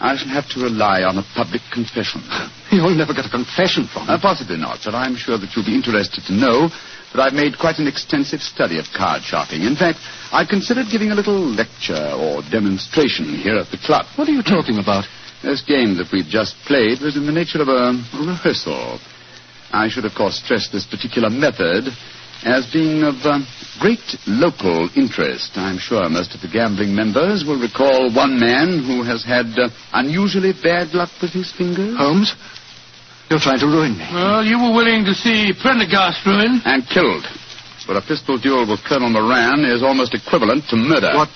I 0.03 0.17
shall 0.19 0.35
have 0.35 0.51
to 0.59 0.67
rely 0.67 1.07
on 1.07 1.15
a 1.15 1.23
public 1.39 1.63
confession. 1.71 2.27
You'll 2.75 2.99
never 2.99 3.15
get 3.15 3.23
a 3.27 3.31
confession 3.31 3.87
from 3.87 4.11
me. 4.11 4.15
Uh, 4.15 4.19
possibly 4.19 4.59
not, 4.59 4.83
but 4.83 4.99
I'm 4.99 5.15
sure 5.15 5.39
that 5.39 5.55
you'll 5.55 5.65
be 5.65 5.79
interested 5.79 6.27
to 6.27 6.35
know 6.35 6.67
that 7.15 7.23
I've 7.23 7.39
made 7.39 7.55
quite 7.55 7.79
an 7.79 7.87
extensive 7.87 8.43
study 8.43 8.83
of 8.83 8.91
card 8.99 9.23
sharping. 9.23 9.63
In 9.63 9.77
fact, 9.79 10.03
I've 10.35 10.51
considered 10.51 10.91
giving 10.91 11.15
a 11.15 11.19
little 11.19 11.39
lecture 11.39 12.19
or 12.19 12.43
demonstration 12.51 13.31
here 13.31 13.63
at 13.63 13.71
the 13.71 13.79
club. 13.79 14.07
What 14.19 14.27
are 14.27 14.35
you 14.35 14.43
talking 14.43 14.79
about? 14.83 15.07
This 15.43 15.63
game 15.63 15.95
that 16.03 16.11
we've 16.11 16.27
just 16.27 16.59
played 16.67 16.99
was 16.99 17.15
in 17.17 17.27
the 17.27 17.33
nature 17.33 17.63
of 17.63 17.69
a 17.71 17.95
rehearsal. 18.27 18.99
I 19.71 19.87
should, 19.87 20.05
of 20.05 20.15
course, 20.19 20.43
stress 20.43 20.67
this 20.69 20.87
particular 20.87 21.31
method 21.31 21.95
as 22.45 22.67
being 22.73 23.03
of 23.05 23.17
uh, 23.25 23.41
great 23.81 24.03
local 24.27 24.89
interest. 24.97 25.53
I'm 25.57 25.79
sure 25.79 26.09
most 26.09 26.35
of 26.35 26.41
the 26.41 26.49
gambling 26.49 26.95
members 26.95 27.45
will 27.45 27.61
recall 27.61 28.13
one 28.13 28.39
man 28.41 28.81
who 28.85 29.03
has 29.05 29.25
had 29.25 29.53
uh, 29.59 29.69
unusually 29.93 30.53
bad 30.53 30.95
luck 30.95 31.11
with 31.21 31.33
his 31.33 31.53
fingers. 31.53 31.97
Holmes, 31.97 32.35
you're 33.29 33.41
trying 33.41 33.61
to 33.61 33.67
ruin 33.69 33.97
me. 33.97 34.07
Well, 34.13 34.45
you 34.45 34.57
were 34.57 34.73
willing 34.73 35.05
to 35.05 35.15
see 35.15 35.53
Prendergast 35.61 36.25
ruined. 36.27 36.63
And 36.65 36.83
killed. 36.89 37.25
But 37.87 37.97
a 37.97 38.03
pistol 38.03 38.39
duel 38.39 38.69
with 38.69 38.81
Colonel 38.85 39.11
Moran 39.11 39.65
is 39.65 39.83
almost 39.83 40.15
equivalent 40.15 40.65
to 40.71 40.77
murder. 40.77 41.13
What? 41.15 41.29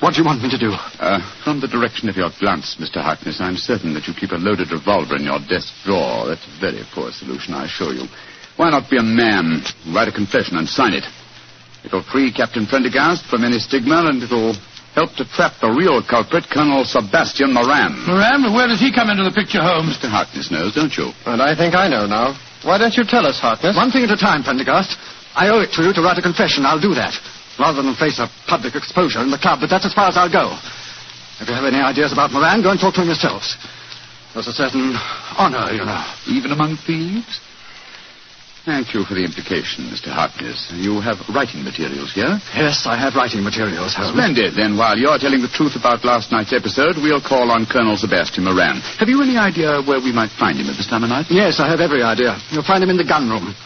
What 0.00 0.14
do 0.14 0.22
you 0.22 0.26
want 0.26 0.42
me 0.42 0.50
to 0.50 0.58
do? 0.58 0.70
Uh, 0.70 1.18
from 1.42 1.58
the 1.58 1.66
direction 1.66 2.08
of 2.08 2.14
your 2.14 2.30
glance, 2.38 2.78
Mr. 2.78 3.02
Harkness, 3.02 3.40
I'm 3.40 3.56
certain 3.56 3.94
that 3.94 4.06
you 4.06 4.14
keep 4.14 4.30
a 4.30 4.38
loaded 4.38 4.70
revolver 4.70 5.16
in 5.16 5.24
your 5.26 5.42
desk 5.42 5.74
drawer. 5.82 6.30
That's 6.30 6.46
a 6.46 6.54
very 6.60 6.86
poor 6.94 7.10
solution, 7.10 7.52
I 7.52 7.66
assure 7.66 7.92
you. 7.92 8.06
Why 8.58 8.74
not 8.74 8.90
be 8.90 8.98
a 8.98 9.06
man, 9.06 9.62
write 9.94 10.10
a 10.10 10.12
confession, 10.12 10.58
and 10.58 10.66
sign 10.66 10.90
it? 10.92 11.06
It'll 11.86 12.02
free 12.02 12.34
Captain 12.34 12.66
Prendergast 12.66 13.24
from 13.30 13.46
any 13.46 13.62
stigma, 13.62 14.10
and 14.10 14.18
it'll 14.18 14.58
help 14.98 15.14
to 15.14 15.24
trap 15.30 15.54
the 15.62 15.70
real 15.70 16.02
culprit, 16.02 16.50
Colonel 16.50 16.82
Sebastian 16.82 17.54
Moran. 17.54 17.94
Moran, 18.02 18.50
where 18.50 18.66
does 18.66 18.82
he 18.82 18.90
come 18.90 19.14
into 19.14 19.22
the 19.22 19.30
picture, 19.30 19.62
Holmes? 19.62 19.94
Mr. 19.94 20.10
Harkness 20.10 20.50
knows, 20.50 20.74
don't 20.74 20.90
you? 20.98 21.14
And 21.22 21.38
I 21.38 21.54
think 21.54 21.78
I 21.78 21.86
know 21.86 22.10
now. 22.10 22.34
Why 22.66 22.82
don't 22.82 22.98
you 22.98 23.06
tell 23.06 23.22
us, 23.30 23.38
Harkness? 23.38 23.78
One 23.78 23.94
thing 23.94 24.02
at 24.02 24.10
a 24.10 24.18
time, 24.18 24.42
Prendergast. 24.42 24.98
I 25.38 25.54
owe 25.54 25.62
it 25.62 25.70
to 25.78 25.86
you 25.86 25.94
to 25.94 26.02
write 26.02 26.18
a 26.18 26.22
confession. 26.26 26.66
I'll 26.66 26.82
do 26.82 26.98
that. 26.98 27.14
Rather 27.62 27.78
than 27.78 27.94
face 27.94 28.18
a 28.18 28.26
public 28.50 28.74
exposure 28.74 29.22
in 29.22 29.30
the 29.30 29.38
club, 29.38 29.62
but 29.62 29.70
that's 29.70 29.86
as 29.86 29.94
far 29.94 30.10
as 30.10 30.18
I'll 30.18 30.30
go. 30.30 30.50
If 31.38 31.46
you 31.46 31.54
have 31.54 31.62
any 31.70 31.78
ideas 31.78 32.10
about 32.10 32.34
Moran, 32.34 32.66
go 32.66 32.74
and 32.74 32.80
talk 32.80 32.98
to 32.98 33.06
him 33.06 33.14
yourselves. 33.14 33.54
There's 34.34 34.50
a 34.50 34.52
certain 34.52 34.98
honor, 35.38 35.70
you 35.70 35.86
know. 35.86 36.02
Even 36.26 36.50
among 36.50 36.74
thieves? 36.82 37.38
Thank 38.68 38.92
you 38.92 39.00
for 39.08 39.16
the 39.16 39.24
implication, 39.24 39.88
Mr. 39.88 40.12
Harkness. 40.12 40.68
You 40.76 41.00
have 41.00 41.16
writing 41.32 41.64
materials 41.64 42.12
here? 42.12 42.36
Yes, 42.52 42.84
I 42.84 43.00
have 43.00 43.16
writing 43.16 43.40
materials, 43.40 43.96
Holmes. 43.96 44.12
Splendid. 44.12 44.52
Then 44.60 44.76
while 44.76 44.92
you're 44.92 45.16
telling 45.16 45.40
the 45.40 45.48
truth 45.48 45.72
about 45.72 46.04
last 46.04 46.28
night's 46.28 46.52
episode, 46.52 47.00
we'll 47.00 47.24
call 47.24 47.48
on 47.48 47.64
Colonel 47.64 47.96
Sebastian 47.96 48.44
Moran. 48.44 48.84
Have 49.00 49.08
you 49.08 49.24
any 49.24 49.40
idea 49.40 49.80
where 49.80 50.04
we 50.04 50.12
might 50.12 50.28
find 50.36 50.60
him 50.60 50.68
at 50.68 50.76
this 50.76 50.84
time 50.84 51.00
of 51.00 51.08
night? 51.08 51.32
Yes, 51.32 51.64
I 51.64 51.66
have 51.72 51.80
every 51.80 52.04
idea. 52.04 52.36
You'll 52.52 52.68
find 52.68 52.84
him 52.84 52.92
in 52.92 53.00
the 53.00 53.08
gun 53.08 53.32
room. 53.32 53.56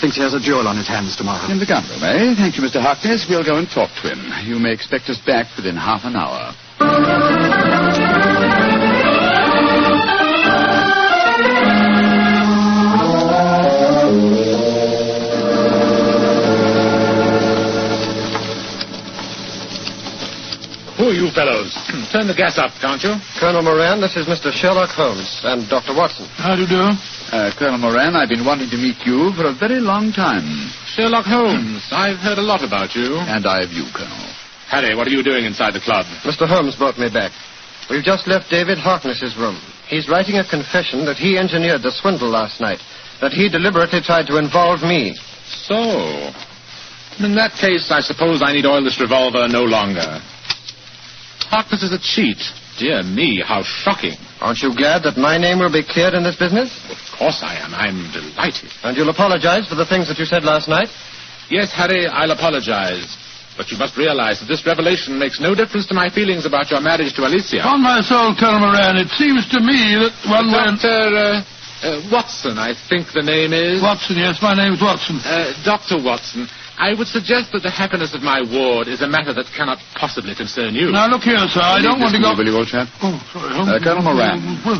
Thinks 0.00 0.16
he 0.16 0.24
has 0.24 0.32
a 0.32 0.40
duel 0.40 0.64
on 0.64 0.80
his 0.80 0.88
hands 0.88 1.12
tomorrow. 1.12 1.44
In 1.52 1.60
the 1.60 1.68
gun 1.68 1.84
room, 1.84 2.00
eh? 2.00 2.32
Thank 2.32 2.56
you, 2.56 2.64
Mr. 2.64 2.80
Harkness. 2.80 3.28
We'll 3.28 3.44
go 3.44 3.60
and 3.60 3.68
talk 3.68 3.92
to 4.00 4.08
him. 4.08 4.24
You 4.48 4.56
may 4.56 4.72
expect 4.72 5.12
us 5.12 5.20
back 5.20 5.52
within 5.60 5.76
half 5.76 6.08
an 6.08 6.16
hour. 6.16 6.56
You 21.28 21.34
fellows? 21.36 21.76
Turn 22.08 22.24
the 22.24 22.32
gas 22.32 22.56
up, 22.56 22.72
can't 22.80 23.04
you? 23.04 23.12
Colonel 23.36 23.60
Moran, 23.60 24.00
this 24.00 24.16
is 24.16 24.24
Mr. 24.24 24.48
Sherlock 24.48 24.88
Holmes 24.96 25.28
and 25.44 25.68
Dr. 25.68 25.92
Watson. 25.92 26.24
How 26.40 26.56
do 26.56 26.64
you 26.64 26.70
do? 26.70 26.88
Uh, 27.28 27.52
Colonel 27.52 27.76
Moran, 27.76 28.16
I've 28.16 28.32
been 28.32 28.48
wanting 28.48 28.72
to 28.72 28.80
meet 28.80 28.96
you 29.04 29.36
for 29.36 29.44
a 29.44 29.52
very 29.52 29.80
long 29.80 30.12
time. 30.12 30.44
Sherlock 30.88 31.28
Holmes. 31.28 31.84
I've 31.92 32.16
heard 32.16 32.40
a 32.40 32.46
lot 32.46 32.64
about 32.64 32.96
you. 32.96 33.20
And 33.28 33.44
I 33.44 33.60
of 33.60 33.72
you, 33.76 33.84
Colonel. 33.92 34.16
Harry, 34.72 34.96
what 34.96 35.06
are 35.06 35.12
you 35.12 35.22
doing 35.22 35.44
inside 35.44 35.76
the 35.76 35.84
club? 35.84 36.08
Mr. 36.24 36.48
Holmes 36.48 36.76
brought 36.76 36.96
me 36.96 37.12
back. 37.12 37.32
We've 37.92 38.04
just 38.04 38.24
left 38.28 38.48
David 38.48 38.78
Harkness's 38.78 39.36
room. 39.36 39.60
He's 39.88 40.08
writing 40.08 40.36
a 40.40 40.48
confession 40.48 41.04
that 41.04 41.16
he 41.16 41.36
engineered 41.36 41.82
the 41.84 41.92
swindle 41.92 42.28
last 42.28 42.60
night, 42.60 42.80
that 43.20 43.32
he 43.32 43.48
deliberately 43.48 44.00
tried 44.00 44.28
to 44.28 44.36
involve 44.36 44.80
me. 44.80 45.16
So. 45.44 45.76
In 47.20 47.34
that 47.34 47.52
case, 47.58 47.90
I 47.90 48.00
suppose 48.00 48.40
I 48.44 48.52
need 48.52 48.64
oil 48.64 48.84
this 48.84 49.00
revolver 49.00 49.48
no 49.48 49.64
longer. 49.64 50.20
Harkness 51.48 51.82
is 51.82 51.92
a 51.92 51.98
cheat. 51.98 52.38
Dear 52.78 53.02
me, 53.02 53.42
how 53.42 53.64
shocking. 53.64 54.14
Aren't 54.40 54.60
you 54.60 54.70
glad 54.76 55.02
that 55.02 55.16
my 55.16 55.34
name 55.36 55.58
will 55.58 55.72
be 55.72 55.82
cleared 55.82 56.14
in 56.14 56.22
this 56.22 56.36
business? 56.36 56.70
Of 56.92 57.00
course 57.18 57.42
I 57.42 57.58
am. 57.58 57.74
I'm 57.74 58.06
delighted. 58.12 58.70
And 58.84 58.96
you'll 58.96 59.10
apologize 59.10 59.66
for 59.66 59.74
the 59.74 59.88
things 59.88 60.06
that 60.06 60.20
you 60.20 60.28
said 60.28 60.44
last 60.44 60.68
night? 60.68 60.86
Yes, 61.50 61.72
Harry, 61.72 62.06
I'll 62.06 62.30
apologize. 62.30 63.16
But 63.56 63.72
you 63.74 63.78
must 63.80 63.96
realize 63.98 64.38
that 64.38 64.46
this 64.46 64.62
revelation 64.62 65.18
makes 65.18 65.40
no 65.40 65.56
difference 65.56 65.88
to 65.90 65.94
my 65.96 66.06
feelings 66.12 66.46
about 66.46 66.70
your 66.70 66.78
marriage 66.84 67.10
to 67.18 67.26
Alicia. 67.26 67.66
On 67.66 67.82
my 67.82 67.98
soul, 68.04 68.36
Colonel 68.38 68.62
Moran, 68.62 68.94
it 69.00 69.10
seems 69.18 69.48
to 69.50 69.58
me 69.58 69.98
that 69.98 70.14
one 70.30 70.46
way... 70.54 70.62
Dr. 70.78 71.10
Uh, 71.18 71.42
uh, 71.82 72.02
Watson, 72.10 72.58
I 72.58 72.74
think 72.90 73.10
the 73.10 73.22
name 73.22 73.50
is. 73.50 73.82
Watson, 73.82 74.18
yes, 74.18 74.38
my 74.42 74.54
name's 74.54 74.78
Watson. 74.78 75.18
Uh, 75.22 75.54
Dr. 75.66 75.98
Watson, 76.02 76.46
I 76.78 76.94
would 76.94 77.10
suggest 77.10 77.50
that 77.52 77.66
the 77.66 77.74
happiness 77.74 78.14
of 78.14 78.22
my 78.22 78.38
ward 78.38 78.86
is 78.86 79.02
a 79.02 79.10
matter 79.10 79.34
that 79.34 79.50
cannot 79.50 79.82
possibly 79.98 80.34
concern 80.38 80.78
you. 80.78 80.94
Now, 80.94 81.10
look 81.10 81.26
here, 81.26 81.42
sir, 81.50 81.58
I 81.58 81.82
don't 81.82 81.98
want 81.98 82.14
to 82.14 82.22
go... 82.22 82.38
Will 82.38 82.46
you, 82.46 82.54
old 82.54 82.70
chap? 82.70 82.86
Oh, 83.02 83.18
sorry. 83.34 83.50
Uh, 83.50 83.82
Colonel 83.82 84.06
Moran. 84.06 84.62
Well, 84.62 84.78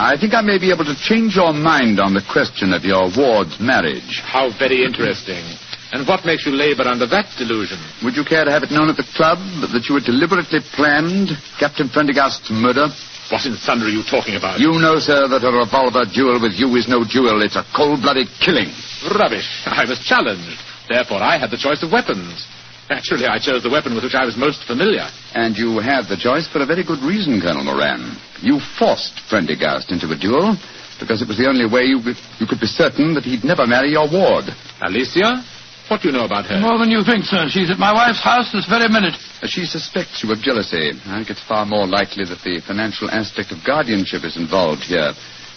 I 0.00 0.16
think 0.16 0.32
I 0.32 0.40
may 0.40 0.56
be 0.56 0.72
able 0.72 0.88
to 0.88 0.96
change 0.96 1.36
your 1.36 1.52
mind 1.52 2.00
on 2.00 2.16
the 2.16 2.24
question 2.24 2.72
of 2.72 2.88
your 2.88 3.12
ward's 3.12 3.60
marriage. 3.60 4.24
How 4.24 4.48
very 4.56 4.80
interesting. 4.80 5.44
And 5.92 6.08
what 6.08 6.24
makes 6.24 6.48
you 6.48 6.52
labor 6.56 6.88
under 6.88 7.04
that 7.08 7.28
delusion? 7.36 7.80
Would 8.04 8.16
you 8.16 8.24
care 8.24 8.44
to 8.44 8.50
have 8.50 8.64
it 8.64 8.72
known 8.72 8.88
at 8.88 8.96
the 8.96 9.08
club 9.12 9.36
that 9.72 9.84
you 9.88 10.00
had 10.00 10.04
deliberately 10.08 10.64
planned 10.72 11.36
Captain 11.60 11.88
Prendergast's 11.92 12.48
murder? 12.48 12.88
What 13.28 13.44
in 13.44 13.56
thunder 13.60 13.86
are 13.86 13.92
you 13.92 14.04
talking 14.08 14.36
about? 14.36 14.56
You 14.60 14.72
know, 14.80 14.96
sir, 15.00 15.28
that 15.28 15.44
a 15.44 15.52
revolver 15.52 16.08
duel 16.08 16.40
with 16.40 16.56
you 16.56 16.72
is 16.76 16.88
no 16.88 17.04
duel. 17.04 17.44
It's 17.44 17.56
a 17.56 17.64
cold-blooded 17.76 18.28
killing. 18.40 18.72
Rubbish. 19.12 19.48
I 19.68 19.84
was 19.84 20.00
challenged. 20.00 20.60
Therefore, 20.88 21.18
I 21.22 21.38
had 21.38 21.50
the 21.50 21.58
choice 21.60 21.82
of 21.82 21.92
weapons. 21.92 22.46
Naturally, 22.88 23.26
I 23.26 23.38
chose 23.42 23.62
the 23.66 23.70
weapon 23.70 23.94
with 23.94 24.04
which 24.06 24.14
I 24.14 24.24
was 24.24 24.36
most 24.38 24.62
familiar. 24.64 25.02
And 25.34 25.56
you 25.58 25.78
had 25.82 26.06
the 26.06 26.16
choice 26.16 26.46
for 26.46 26.62
a 26.62 26.66
very 26.66 26.84
good 26.86 27.02
reason, 27.02 27.40
Colonel 27.42 27.64
Moran. 27.66 28.14
You 28.40 28.60
forced 28.78 29.18
Prendergast 29.28 29.90
into 29.90 30.06
a 30.06 30.18
duel 30.18 30.54
because 31.02 31.20
it 31.20 31.26
was 31.28 31.36
the 31.36 31.50
only 31.50 31.66
way 31.66 31.82
you 31.90 31.98
could, 32.00 32.16
you 32.38 32.46
could 32.46 32.60
be 32.62 32.70
certain 32.70 33.12
that 33.14 33.26
he'd 33.26 33.42
never 33.42 33.66
marry 33.66 33.90
your 33.90 34.06
ward. 34.06 34.46
Alicia? 34.80 35.42
What 35.90 36.02
do 36.02 36.08
you 36.10 36.14
know 36.14 36.24
about 36.26 36.46
her? 36.46 36.58
More 36.58 36.78
than 36.78 36.90
you 36.90 37.02
think, 37.06 37.22
sir. 37.26 37.46
She's 37.50 37.70
at 37.70 37.78
my 37.78 37.92
wife's 37.94 38.22
house 38.22 38.50
this 38.50 38.66
very 38.66 38.88
minute. 38.90 39.14
Uh, 39.42 39.46
She 39.46 39.66
suspects 39.66 40.22
you 40.22 40.30
of 40.32 40.42
jealousy. 40.42 40.90
I 41.06 41.18
think 41.22 41.30
it's 41.30 41.42
far 41.46 41.66
more 41.66 41.86
likely 41.86 42.24
that 42.26 42.42
the 42.42 42.58
financial 42.66 43.10
aspect 43.10 43.52
of 43.52 43.62
guardianship 43.66 44.24
is 44.24 44.36
involved 44.36 44.82
here. 44.82 45.14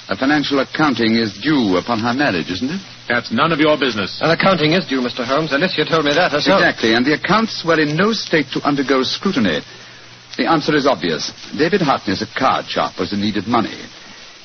A 0.10 0.18
financial 0.18 0.58
accounting 0.60 1.16
is 1.16 1.38
due 1.38 1.78
upon 1.78 2.00
her 2.00 2.14
marriage, 2.14 2.50
isn't 2.50 2.70
it? 2.70 2.82
That's 3.08 3.32
none 3.32 3.52
of 3.52 3.60
your 3.60 3.78
business. 3.78 4.18
An 4.22 4.32
accounting 4.32 4.74
is 4.74 4.88
due, 4.88 5.02
Mr. 5.02 5.24
Holmes. 5.24 5.54
Alicia 5.54 5.86
told 5.86 6.06
me 6.06 6.14
that 6.18 6.32
herself. 6.32 6.62
Exactly, 6.62 6.96
and 6.96 7.06
the 7.06 7.14
accounts 7.14 7.64
were 7.64 7.80
in 7.80 7.96
no 7.96 8.12
state 8.12 8.48
to 8.54 8.62
undergo 8.66 9.04
scrutiny. 9.04 9.62
The 10.36 10.50
answer 10.50 10.76
is 10.76 10.88
obvious. 10.88 11.30
David 11.56 11.82
Harkness, 11.82 12.24
a 12.24 12.40
card 12.40 12.66
sharp, 12.66 12.98
was 12.98 13.14
in 13.14 13.22
need 13.22 13.38
of 13.38 13.46
money. 13.46 13.78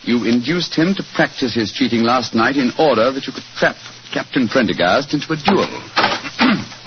You 0.02 0.24
induced 0.28 0.76
him 0.76 0.94
to 0.96 1.02
practice 1.14 1.54
his 1.54 1.72
cheating 1.72 2.02
last 2.04 2.34
night 2.34 2.56
in 2.56 2.72
order 2.78 3.10
that 3.10 3.26
you 3.26 3.32
could 3.32 3.48
trap 3.56 3.76
Captain 4.12 4.48
Prendergast 4.48 5.14
into 5.14 5.32
a 5.32 5.36
duel. 5.40 5.64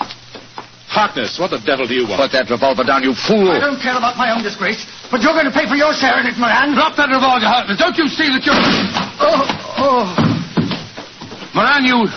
Harkness, 0.88 1.36
what 1.38 1.52
the 1.52 1.60
devil 1.60 1.86
do 1.86 1.92
you 1.92 2.08
want? 2.08 2.16
Put 2.16 2.32
that 2.32 2.48
revolver 2.48 2.82
down, 2.82 3.04
you 3.04 3.12
fool. 3.12 3.52
I 3.52 3.60
don't 3.60 3.76
care 3.76 3.96
about 3.96 4.16
my 4.16 4.32
own 4.32 4.42
disgrace, 4.42 4.88
but 5.12 5.20
you're 5.20 5.36
going 5.36 5.44
to 5.44 5.52
pay 5.52 5.68
for 5.68 5.76
your 5.76 5.92
share 5.92 6.16
in 6.16 6.24
it, 6.24 6.40
Moran. 6.40 6.72
Drop 6.72 6.96
that 6.96 7.12
revolver, 7.12 7.44
Harkness. 7.44 7.76
Don't 7.76 7.96
you 8.00 8.08
see 8.08 8.32
that 8.32 8.40
you're... 8.40 8.56
Oh, 9.20 9.44
oh. 9.84 10.04
Moran, 11.52 11.84
you... 11.84 12.08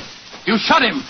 You 0.47 0.57
shot 0.57 0.81
him. 0.81 1.03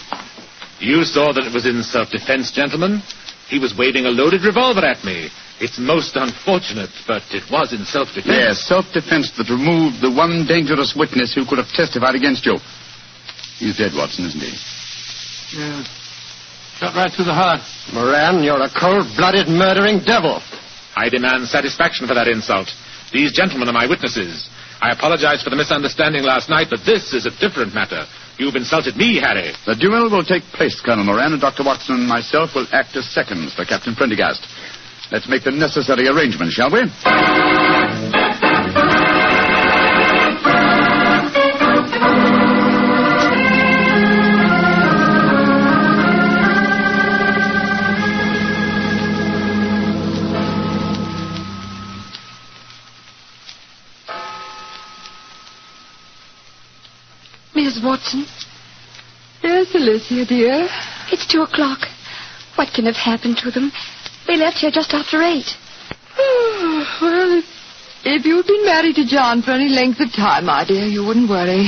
You 0.81 1.05
saw 1.05 1.31
that 1.31 1.45
it 1.45 1.53
was 1.53 1.69
in 1.69 1.83
self-defense, 1.85 2.51
gentlemen. 2.51 2.99
He 3.47 3.59
was 3.59 3.77
waving 3.77 4.05
a 4.05 4.11
loaded 4.11 4.43
revolver 4.43 4.81
at 4.81 5.05
me. 5.05 5.29
It's 5.61 5.77
most 5.77 6.17
unfortunate, 6.17 6.89
but 7.05 7.21
it 7.29 7.45
was 7.51 7.71
in 7.71 7.85
self-defense. 7.85 8.25
Yes, 8.25 8.65
self-defense 8.65 9.37
that 9.37 9.53
removed 9.53 10.01
the 10.01 10.09
one 10.09 10.49
dangerous 10.49 10.97
witness 10.97 11.37
who 11.37 11.45
could 11.45 11.59
have 11.61 11.69
testified 11.69 12.15
against 12.15 12.43
you. 12.43 12.57
He's 13.61 13.77
dead, 13.77 13.93
Watson, 13.93 14.25
isn't 14.25 14.41
he? 14.41 14.57
Yes. 15.61 16.00
Shot 16.81 16.97
right 16.97 17.13
through 17.13 17.29
the 17.29 17.37
heart. 17.37 17.61
Moran, 17.93 18.41
you're 18.41 18.57
a 18.57 18.73
cold-blooded, 18.73 19.45
murdering 19.45 20.01
devil. 20.01 20.41
I 20.97 21.13
demand 21.13 21.45
satisfaction 21.45 22.09
for 22.09 22.17
that 22.17 22.25
insult. 22.25 22.73
These 23.13 23.37
gentlemen 23.37 23.69
are 23.69 23.77
my 23.77 23.85
witnesses. 23.85 24.49
I 24.81 24.89
apologize 24.89 25.45
for 25.45 25.51
the 25.53 25.61
misunderstanding 25.61 26.25
last 26.25 26.49
night, 26.49 26.73
but 26.73 26.81
this 26.81 27.13
is 27.13 27.29
a 27.29 27.37
different 27.37 27.77
matter. 27.77 28.09
You've 28.41 28.57
insulted 28.57 28.97
me, 28.97 29.21
Harry. 29.21 29.53
The 29.69 29.77
duel 29.77 30.09
will 30.09 30.25
take 30.25 30.41
place, 30.57 30.81
Colonel 30.81 31.05
Moran, 31.05 31.37
and 31.37 31.41
Dr. 31.41 31.61
Watson 31.61 32.01
and 32.01 32.09
myself 32.09 32.57
will 32.57 32.65
act 32.73 32.97
as 32.97 33.05
seconds 33.13 33.53
for 33.53 33.61
Captain 33.63 33.93
Prendergast. 33.93 34.41
Let's 35.11 35.29
make 35.29 35.43
the 35.43 35.51
necessary 35.53 36.09
arrangements, 36.09 36.57
shall 36.57 36.73
we? 36.73 36.81
Watson, 57.91 58.23
Yes, 59.43 59.67
Alicia, 59.75 60.23
dear. 60.25 60.63
it's 61.11 61.27
two 61.27 61.41
o'clock. 61.41 61.79
What 62.55 62.69
can 62.73 62.85
have 62.85 62.95
happened 62.95 63.35
to 63.43 63.51
them? 63.51 63.69
They 64.27 64.37
left 64.37 64.59
here 64.63 64.71
just 64.71 64.93
after 64.93 65.21
eight. 65.21 65.51
well, 67.03 67.35
if, 67.35 67.43
if 68.05 68.23
you'd 68.25 68.47
been 68.47 68.63
married 68.63 68.95
to 68.95 69.05
John 69.05 69.41
for 69.41 69.51
any 69.51 69.67
length 69.67 69.99
of 69.99 70.07
time, 70.13 70.45
my 70.45 70.63
dear, 70.63 70.85
you 70.85 71.03
wouldn't 71.03 71.29
worry. 71.29 71.67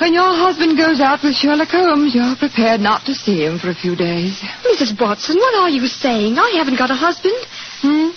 When 0.00 0.14
your 0.14 0.34
husband 0.34 0.76
goes 0.76 0.98
out 1.00 1.20
with 1.22 1.34
Sherlock 1.36 1.68
Holmes, 1.70 2.12
you're 2.12 2.34
prepared 2.34 2.80
not 2.80 3.06
to 3.06 3.14
see 3.14 3.44
him 3.46 3.60
for 3.60 3.70
a 3.70 3.74
few 3.78 3.94
days. 3.94 4.34
Mrs. 4.66 4.98
Watson, 5.00 5.36
what 5.36 5.54
are 5.62 5.70
you 5.70 5.86
saying? 5.86 6.38
I 6.38 6.58
haven't 6.58 6.76
got 6.78 6.90
a 6.90 6.98
husband. 6.98 7.38
Hmm? 7.86 8.10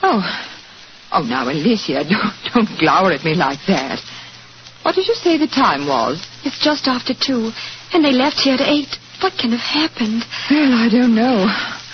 Oh. 0.00 0.24
Oh, 1.12 1.22
now, 1.28 1.44
Alicia, 1.44 2.04
don't, 2.08 2.32
don't 2.54 2.78
glower 2.80 3.12
at 3.12 3.22
me 3.22 3.34
like 3.34 3.58
that. 3.68 4.00
What 4.90 4.98
did 4.98 5.06
you 5.06 5.14
say 5.22 5.38
the 5.38 5.46
time 5.46 5.86
was? 5.86 6.18
It's 6.42 6.58
just 6.58 6.90
after 6.90 7.14
two, 7.14 7.54
and 7.94 8.02
they 8.02 8.10
left 8.10 8.42
here 8.42 8.58
at 8.58 8.66
eight. 8.66 8.90
What 9.22 9.38
can 9.38 9.54
have 9.54 9.62
happened? 9.62 10.26
Well, 10.50 10.74
I 10.74 10.90
don't 10.90 11.14
know. 11.14 11.46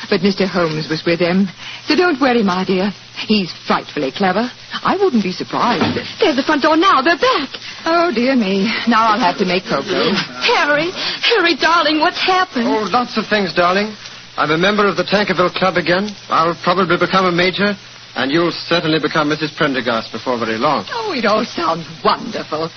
But 0.09 0.25
Mr. 0.25 0.49
Holmes 0.49 0.89
was 0.89 1.05
with 1.05 1.21
him. 1.21 1.45
So 1.85 1.93
don't 1.93 2.17
worry, 2.17 2.41
my 2.41 2.65
dear. 2.65 2.89
He's 3.29 3.53
frightfully 3.69 4.17
clever. 4.17 4.49
I 4.81 4.97
wouldn't 4.97 5.21
be 5.21 5.37
surprised. 5.37 5.93
There's 6.25 6.41
the 6.41 6.43
front 6.49 6.65
door 6.65 6.81
now. 6.81 7.05
They're 7.05 7.21
back. 7.21 7.53
Oh, 7.85 8.09
dear 8.17 8.33
me. 8.33 8.65
Now 8.89 9.13
I'll 9.13 9.21
have 9.21 9.37
to 9.41 9.45
make 9.45 9.69
cocoa. 9.69 10.17
Harry, 10.57 10.89
Harry, 11.21 11.53
darling, 11.61 12.01
what's 12.01 12.25
happened? 12.25 12.65
Oh, 12.65 12.89
lots 12.89 13.21
of 13.21 13.29
things, 13.29 13.53
darling. 13.53 13.93
I'm 14.41 14.57
a 14.57 14.57
member 14.57 14.89
of 14.89 14.97
the 14.97 15.05
Tankerville 15.05 15.53
Club 15.53 15.77
again. 15.77 16.09
I'll 16.33 16.57
probably 16.65 16.97
become 16.97 17.29
a 17.29 17.33
major, 17.33 17.77
and 18.17 18.33
you'll 18.33 18.57
certainly 18.57 19.05
become 19.05 19.29
Mrs. 19.29 19.53
Prendergast 19.53 20.17
before 20.17 20.41
very 20.41 20.57
long. 20.57 20.89
Oh, 20.89 21.13
it 21.13 21.29
all 21.29 21.45
sounds 21.45 21.85
wonderful. 22.01 22.73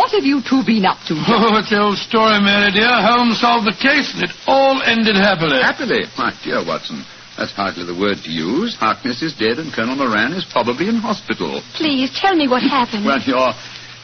What 0.00 0.16
have 0.16 0.24
you 0.24 0.40
two 0.40 0.64
been 0.64 0.88
up 0.88 0.96
to? 1.12 1.14
Oh, 1.28 1.60
it's 1.60 1.68
the 1.68 1.76
old 1.76 2.00
story, 2.00 2.40
Mary 2.40 2.72
dear. 2.72 2.88
Holmes 2.88 3.36
solved 3.36 3.68
the 3.68 3.76
case, 3.76 4.08
and 4.16 4.24
it 4.24 4.32
all 4.48 4.80
ended 4.80 5.12
happily. 5.12 5.60
Happily? 5.60 6.08
My 6.16 6.32
dear 6.40 6.64
Watson, 6.64 7.04
that's 7.36 7.52
hardly 7.52 7.84
the 7.84 7.92
word 7.92 8.16
to 8.24 8.32
use. 8.32 8.72
Harkness 8.80 9.20
is 9.20 9.36
dead, 9.36 9.60
and 9.60 9.68
Colonel 9.68 10.00
Moran 10.00 10.32
is 10.32 10.48
probably 10.48 10.88
in 10.88 11.04
hospital. 11.04 11.60
Please, 11.76 12.08
tell 12.16 12.32
me 12.32 12.48
what 12.48 12.64
happened. 12.64 13.04
Well, 13.04 13.20
your, 13.28 13.52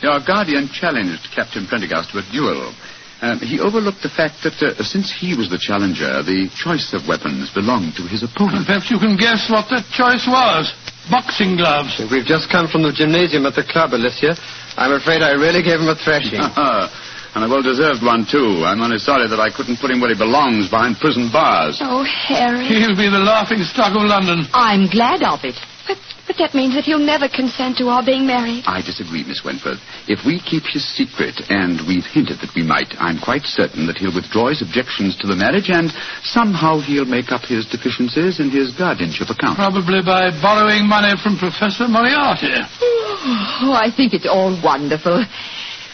your 0.05 0.21
guardian 0.21 0.69
challenged 0.69 1.33
Captain 1.33 1.65
Prendergast 1.65 2.13
to 2.13 2.21
a 2.21 2.25
duel. 2.29 2.77
Um, 3.25 3.41
he 3.41 3.57
overlooked 3.57 4.05
the 4.05 4.13
fact 4.13 4.45
that 4.45 4.61
uh, 4.61 4.77
since 4.85 5.09
he 5.09 5.33
was 5.33 5.49
the 5.49 5.57
challenger, 5.57 6.21
the 6.21 6.53
choice 6.53 6.93
of 6.93 7.09
weapons 7.09 7.49
belonged 7.57 7.97
to 7.97 8.05
his 8.05 8.21
opponent. 8.21 8.69
Perhaps 8.69 8.93
you 8.93 9.01
can 9.01 9.17
guess 9.17 9.49
what 9.49 9.73
the 9.73 9.81
choice 9.97 10.29
was. 10.29 10.69
Boxing 11.09 11.57
gloves. 11.57 11.97
We've 12.13 12.29
just 12.29 12.53
come 12.53 12.69
from 12.69 12.85
the 12.85 12.93
gymnasium 12.93 13.49
at 13.49 13.57
the 13.57 13.65
club, 13.65 13.97
Alicia. 13.97 14.37
I'm 14.77 14.93
afraid 14.93 15.23
I 15.23 15.33
really 15.33 15.63
gave 15.65 15.81
him 15.81 15.89
a 15.89 15.97
thrashing. 15.97 16.37
and 17.37 17.45
a 17.45 17.49
well-deserved 17.49 18.05
one, 18.05 18.25
too. 18.25 18.65
I'm 18.65 18.81
only 18.81 18.99
sorry 18.99 19.29
that 19.29 19.41
I 19.41 19.49
couldn't 19.53 19.77
put 19.77 19.91
him 19.91 20.01
where 20.01 20.13
he 20.13 20.17
belongs, 20.17 20.69
behind 20.69 20.97
prison 20.97 21.29
bars. 21.33 21.81
Oh, 21.81 22.05
Harry. 22.05 22.65
He'll 22.65 22.97
be 22.97 23.09
the 23.09 23.21
laughing 23.21 23.61
stock 23.65 23.93
of 23.93 24.05
London. 24.05 24.49
I'm 24.53 24.89
glad 24.89 25.25
of 25.25 25.45
it. 25.45 25.57
But, 25.85 26.01
but 26.27 26.37
that 26.41 26.57
means 26.57 26.75
that 26.75 26.85
he'll 26.85 26.99
never 26.99 27.29
consent 27.29 27.79
to 27.79 27.93
our 27.93 28.05
being 28.05 28.27
married. 28.27 28.65
I 28.67 28.83
disagree, 28.83 29.23
Miss 29.23 29.45
Wentworth. 29.45 29.79
If 30.09 30.25
we 30.27 30.41
keep 30.41 30.65
his 30.65 30.83
secret, 30.83 31.45
and 31.49 31.81
we've 31.85 32.09
hinted 32.09 32.41
that 32.41 32.57
we 32.57 32.65
might, 32.65 32.91
I'm 32.99 33.21
quite 33.21 33.45
certain 33.45 33.87
that 33.87 34.01
he'll 34.01 34.17
withdraw 34.17 34.49
his 34.49 34.65
objections 34.65 35.15
to 35.21 35.29
the 35.29 35.37
marriage, 35.37 35.69
and 35.69 35.93
somehow 36.25 36.81
he'll 36.81 37.07
make 37.09 37.31
up 37.33 37.45
his 37.45 37.69
deficiencies 37.69 38.41
in 38.41 38.49
his 38.51 38.73
guardianship 38.75 39.29
account. 39.29 39.61
Probably 39.61 40.01
by 40.01 40.33
borrowing 40.41 40.89
money 40.89 41.15
from 41.21 41.37
Professor 41.37 41.85
Moriarty. 41.87 42.57
Oh, 43.29 43.73
I 43.75 43.91
think 43.95 44.15
it's 44.15 44.27
all 44.27 44.55
wonderful. 44.63 45.25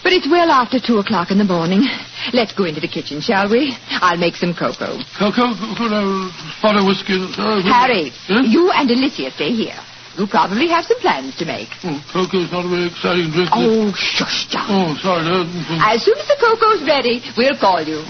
But 0.03 0.13
it's 0.13 0.29
well 0.29 0.51
after 0.51 0.79
two 0.81 0.99
o'clock 0.99 1.31
in 1.31 1.39
the 1.39 1.45
morning. 1.45 1.87
Let's 2.33 2.53
go 2.53 2.65
into 2.65 2.81
the 2.81 2.89
kitchen, 2.89 3.21
shall 3.21 3.49
we? 3.49 3.75
I'll 4.03 4.19
make 4.19 4.35
some 4.37 4.53
cocoa. 4.53 4.99
Cocoa? 5.17 5.55
Could 5.79 5.93
a 5.95 6.29
pot 6.61 6.77
of 6.77 6.85
whiskey? 6.85 7.23
Uh, 7.39 7.63
Harry, 7.63 8.11
you 8.29 8.71
and 8.75 8.91
Alicia 8.91 9.31
stay 9.31 9.53
here. 9.55 9.79
You 10.19 10.27
probably 10.27 10.69
have 10.69 10.85
some 10.85 10.99
plans 11.01 11.37
to 11.39 11.47
make. 11.47 11.69
Oh, 11.85 11.97
cocoa's 12.13 12.53
not 12.53 12.67
a 12.67 12.69
very 12.69 12.87
exciting 12.89 13.31
drink. 13.31 13.49
Oh, 13.53 13.93
shush, 13.97 14.49
John. 14.51 14.67
Oh, 14.69 14.95
sorry. 15.01 15.25
no. 15.25 15.47
As 15.87 16.05
soon 16.05 16.19
as 16.19 16.27
the 16.29 16.37
cocoa's 16.39 16.83
ready, 16.85 17.23
we'll 17.39 17.57
call 17.57 17.81
you. 17.81 18.03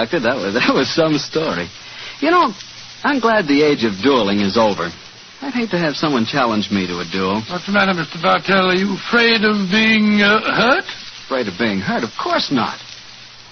Doctor, 0.00 0.20
that 0.24 0.36
was, 0.40 0.54
that 0.60 0.72
was 0.72 0.88
some 0.88 1.20
story. 1.20 1.68
You 2.24 2.32
know, 2.32 2.56
I'm 3.04 3.20
glad 3.20 3.44
the 3.44 3.60
age 3.60 3.84
of 3.84 4.00
dueling 4.00 4.40
is 4.40 4.56
over. 4.56 4.88
I'd 5.44 5.52
hate 5.52 5.68
to 5.76 5.80
have 5.80 5.92
someone 5.96 6.24
challenge 6.24 6.72
me 6.72 6.88
to 6.88 7.00
a 7.04 7.06
duel. 7.08 7.44
What's 7.48 7.68
the 7.68 7.72
matter, 7.76 7.92
Mr. 7.92 8.16
Bartell? 8.20 8.72
Are 8.72 8.76
you 8.80 8.96
afraid 8.96 9.44
of 9.44 9.68
being 9.68 10.20
uh, 10.24 10.40
hurt? 10.40 10.84
Afraid 11.28 11.48
of 11.52 11.56
being 11.60 11.80
hurt? 11.84 12.00
Of 12.04 12.12
course 12.16 12.48
not. 12.52 12.80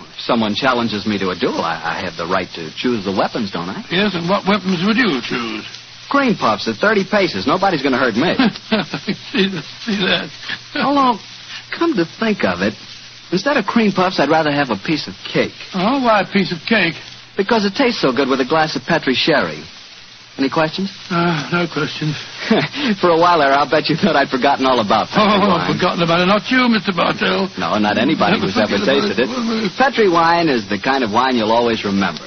If 0.01 0.21
someone 0.25 0.53
challenges 0.57 1.05
me 1.05 1.17
to 1.21 1.33
a 1.33 1.37
duel, 1.37 1.61
I, 1.61 1.77
I 1.81 1.95
have 2.05 2.17
the 2.17 2.29
right 2.29 2.49
to 2.57 2.73
choose 2.77 3.05
the 3.05 3.13
weapons, 3.13 3.53
don't 3.53 3.69
I? 3.69 3.85
Yes, 3.93 4.17
and 4.17 4.25
what 4.29 4.49
weapons 4.49 4.81
would 4.89 4.97
you 4.97 5.21
choose? 5.25 5.65
Cream 6.09 6.33
puffs 6.37 6.65
at 6.69 6.77
30 6.81 7.05
paces. 7.13 7.45
Nobody's 7.45 7.85
going 7.85 7.93
to 7.97 8.01
hurt 8.01 8.17
me. 8.17 8.33
see, 9.33 9.49
that- 9.53 9.69
see 9.85 9.97
that? 10.01 10.29
Although, 10.81 11.21
come 11.77 11.93
to 11.97 12.05
think 12.21 12.45
of 12.45 12.61
it, 12.65 12.73
instead 13.33 13.57
of 13.57 13.65
cream 13.67 13.93
puffs, 13.93 14.19
I'd 14.21 14.31
rather 14.31 14.51
have 14.53 14.71
a 14.71 14.77
piece 14.77 15.07
of 15.09 15.15
cake. 15.27 15.55
Oh, 15.75 16.03
why 16.05 16.21
a 16.21 16.27
piece 16.33 16.53
of 16.53 16.59
cake? 16.69 16.95
Because 17.37 17.65
it 17.65 17.75
tastes 17.75 18.01
so 18.01 18.13
good 18.13 18.29
with 18.29 18.41
a 18.41 18.49
glass 18.49 18.75
of 18.77 18.83
Petri 18.83 19.15
sherry. 19.15 19.63
Any 20.39 20.49
questions? 20.51 20.87
Uh, 21.11 21.51
no 21.51 21.67
questions. 21.67 22.15
For 23.03 23.11
a 23.11 23.19
while 23.19 23.41
there, 23.43 23.51
I'll 23.51 23.69
bet 23.69 23.91
you 23.91 23.97
thought 23.99 24.15
I'd 24.15 24.31
forgotten 24.31 24.67
all 24.67 24.79
about 24.79 25.11
Petri 25.11 25.35
Oh, 25.35 25.51
wine. 25.51 25.67
forgotten 25.75 26.03
about 26.07 26.23
it. 26.23 26.27
Not 26.31 26.47
you, 26.47 26.63
Mr. 26.71 26.95
Bartell. 26.95 27.51
No, 27.59 27.75
not 27.79 27.99
anybody 27.99 28.39
who's 28.39 28.55
ever 28.55 28.79
tasted 28.79 29.19
it. 29.19 29.29
Petri 29.77 30.07
wine 30.09 30.47
is 30.49 30.69
the 30.71 30.79
kind 30.79 31.03
of 31.03 31.11
wine 31.11 31.35
you'll 31.35 31.51
always 31.51 31.83
remember. 31.85 32.23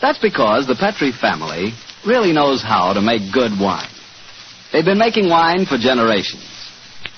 That's 0.00 0.18
because 0.18 0.66
the 0.70 0.78
Petri 0.78 1.10
family 1.10 1.74
really 2.06 2.32
knows 2.32 2.62
how 2.62 2.92
to 2.94 3.02
make 3.02 3.32
good 3.34 3.50
wine. 3.58 3.90
They've 4.72 4.84
been 4.86 4.98
making 5.02 5.28
wine 5.28 5.66
for 5.66 5.76
generations. 5.76 6.46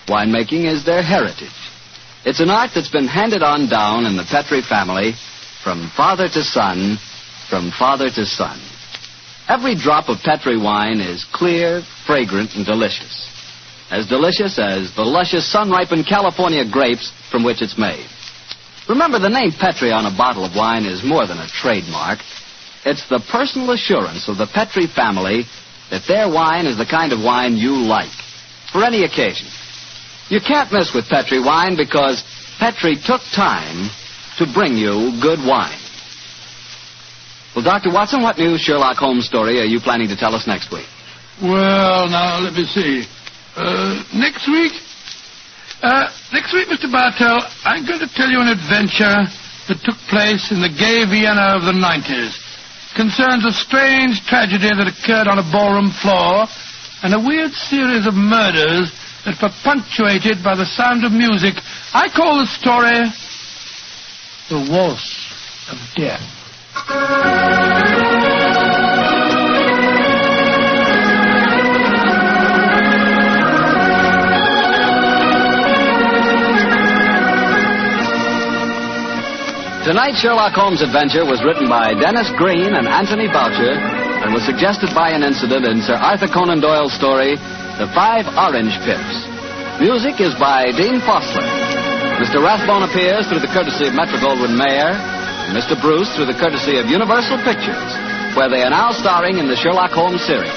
Winemaking 0.08 0.64
is 0.64 0.84
their 0.84 1.02
heritage. 1.04 1.52
It's 2.24 2.38
an 2.38 2.50
art 2.50 2.70
that's 2.72 2.88
been 2.90 3.08
handed 3.08 3.42
on 3.42 3.68
down 3.68 4.06
in 4.06 4.16
the 4.16 4.22
Petri 4.22 4.62
family 4.62 5.14
from 5.64 5.90
father 5.96 6.28
to 6.28 6.42
son, 6.44 6.96
from 7.50 7.72
father 7.72 8.10
to 8.10 8.24
son. 8.24 8.60
Every 9.48 9.74
drop 9.74 10.08
of 10.08 10.22
Petri 10.22 10.56
wine 10.56 11.00
is 11.00 11.26
clear, 11.32 11.82
fragrant, 12.06 12.54
and 12.54 12.64
delicious. 12.64 13.28
As 13.90 14.06
delicious 14.06 14.56
as 14.58 14.94
the 14.94 15.02
luscious 15.02 15.50
sun-ripened 15.50 16.06
California 16.06 16.64
grapes 16.64 17.10
from 17.28 17.42
which 17.42 17.60
it's 17.60 17.76
made. 17.76 18.06
Remember, 18.88 19.18
the 19.18 19.28
name 19.28 19.50
Petri 19.50 19.90
on 19.90 20.06
a 20.06 20.16
bottle 20.16 20.44
of 20.44 20.54
wine 20.54 20.86
is 20.86 21.02
more 21.02 21.26
than 21.26 21.38
a 21.38 21.48
trademark. 21.48 22.20
It's 22.84 23.08
the 23.08 23.22
personal 23.30 23.72
assurance 23.72 24.28
of 24.28 24.38
the 24.38 24.46
Petri 24.46 24.86
family 24.86 25.42
that 25.90 26.06
their 26.06 26.30
wine 26.30 26.66
is 26.66 26.78
the 26.78 26.86
kind 26.86 27.12
of 27.12 27.18
wine 27.18 27.56
you 27.56 27.82
like, 27.82 28.14
for 28.70 28.84
any 28.84 29.02
occasion. 29.02 29.48
You 30.32 30.40
can't 30.40 30.72
miss 30.72 30.96
with 30.96 31.12
Petri 31.12 31.44
wine 31.44 31.76
because 31.76 32.24
Petri 32.56 32.96
took 32.96 33.20
time 33.36 33.92
to 34.40 34.48
bring 34.48 34.80
you 34.80 35.12
good 35.20 35.44
wine. 35.44 35.76
Well, 37.54 37.60
Dr. 37.60 37.92
Watson, 37.92 38.22
what 38.22 38.38
new 38.38 38.56
Sherlock 38.56 38.96
Holmes 38.96 39.26
story 39.26 39.60
are 39.60 39.68
you 39.68 39.78
planning 39.78 40.08
to 40.08 40.16
tell 40.16 40.34
us 40.34 40.46
next 40.46 40.72
week? 40.72 40.88
Well, 41.42 42.08
now, 42.08 42.40
let 42.40 42.54
me 42.54 42.64
see. 42.64 43.04
Uh, 43.54 44.00
next 44.16 44.48
week? 44.48 44.72
Uh, 45.84 46.08
next 46.32 46.56
week, 46.56 46.64
Mr. 46.72 46.88
Bartell, 46.90 47.44
I'm 47.68 47.84
going 47.84 48.00
to 48.00 48.08
tell 48.16 48.30
you 48.30 48.40
an 48.40 48.48
adventure 48.48 49.28
that 49.68 49.84
took 49.84 50.00
place 50.08 50.48
in 50.48 50.64
the 50.64 50.72
gay 50.72 51.04
Vienna 51.04 51.60
of 51.60 51.68
the 51.68 51.76
90s. 51.76 52.40
Concerns 52.96 53.44
a 53.44 53.52
strange 53.52 54.24
tragedy 54.24 54.72
that 54.72 54.88
occurred 54.88 55.28
on 55.28 55.36
a 55.36 55.44
ballroom 55.52 55.92
floor 56.00 56.48
and 57.04 57.12
a 57.12 57.20
weird 57.20 57.52
series 57.52 58.06
of 58.06 58.14
murders 58.16 58.88
that 59.24 59.40
were 59.40 59.54
punctuated 59.62 60.42
by 60.42 60.56
the 60.56 60.66
sound 60.66 61.04
of 61.04 61.12
music. 61.12 61.54
I 61.94 62.08
call 62.08 62.38
the 62.38 62.46
story 62.46 63.06
The 64.50 64.70
Waltz 64.70 65.30
of 65.70 65.78
Death. 65.94 66.22
Tonight's 79.82 80.22
Sherlock 80.22 80.54
Holmes 80.54 80.80
adventure 80.80 81.26
was 81.26 81.42
written 81.44 81.68
by 81.68 81.92
Denis 81.92 82.30
Green 82.38 82.74
and 82.74 82.86
Anthony 82.86 83.26
Boucher 83.26 83.76
and 84.22 84.32
was 84.32 84.46
suggested 84.46 84.94
by 84.94 85.10
an 85.10 85.22
incident 85.26 85.66
in 85.66 85.82
Sir 85.82 85.98
Arthur 85.98 86.30
Conan 86.30 86.62
Doyle's 86.62 86.94
story, 86.94 87.34
The 87.80 87.88
Five 87.96 88.28
Orange 88.36 88.76
Pips. 88.84 89.16
Music 89.80 90.20
is 90.20 90.36
by 90.36 90.68
Dean 90.76 91.00
Fossler. 91.00 91.48
Mr. 92.20 92.44
Rathbone 92.44 92.84
appears 92.84 93.24
through 93.26 93.40
the 93.40 93.48
courtesy 93.48 93.88
of 93.88 93.94
Metro 93.96 94.20
Goldwyn 94.20 94.60
Mayer, 94.60 94.92
and 94.92 95.56
Mr. 95.56 95.72
Bruce 95.80 96.12
through 96.14 96.28
the 96.28 96.36
courtesy 96.36 96.76
of 96.76 96.84
Universal 96.84 97.40
Pictures, 97.48 97.90
where 98.36 98.52
they 98.52 98.60
are 98.60 98.68
now 98.68 98.92
starring 98.92 99.38
in 99.38 99.48
the 99.48 99.56
Sherlock 99.56 99.90
Holmes 99.90 100.20
series. 100.20 100.52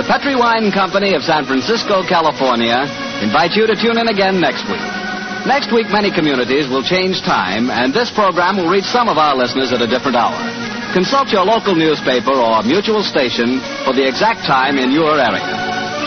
The 0.00 0.08
Petri 0.08 0.34
Wine 0.40 0.72
Company 0.72 1.12
of 1.12 1.22
San 1.22 1.44
Francisco, 1.44 2.00
California, 2.08 2.80
invite 3.20 3.52
you 3.52 3.68
to 3.68 3.76
tune 3.76 4.00
in 4.00 4.08
again 4.08 4.40
next 4.40 4.64
week. 4.72 4.99
Next 5.48 5.72
week, 5.72 5.88
many 5.88 6.12
communities 6.12 6.68
will 6.68 6.84
change 6.84 7.24
time, 7.24 7.70
and 7.70 7.94
this 7.94 8.12
program 8.12 8.56
will 8.60 8.68
reach 8.68 8.84
some 8.84 9.08
of 9.08 9.16
our 9.16 9.34
listeners 9.34 9.72
at 9.72 9.80
a 9.80 9.88
different 9.88 10.16
hour. 10.16 10.36
Consult 10.92 11.32
your 11.32 11.44
local 11.48 11.74
newspaper 11.74 12.36
or 12.36 12.62
mutual 12.62 13.02
station 13.02 13.60
for 13.88 13.96
the 13.96 14.04
exact 14.04 14.44
time 14.44 14.76
in 14.76 14.92
your 14.92 15.16
area. 15.16 15.40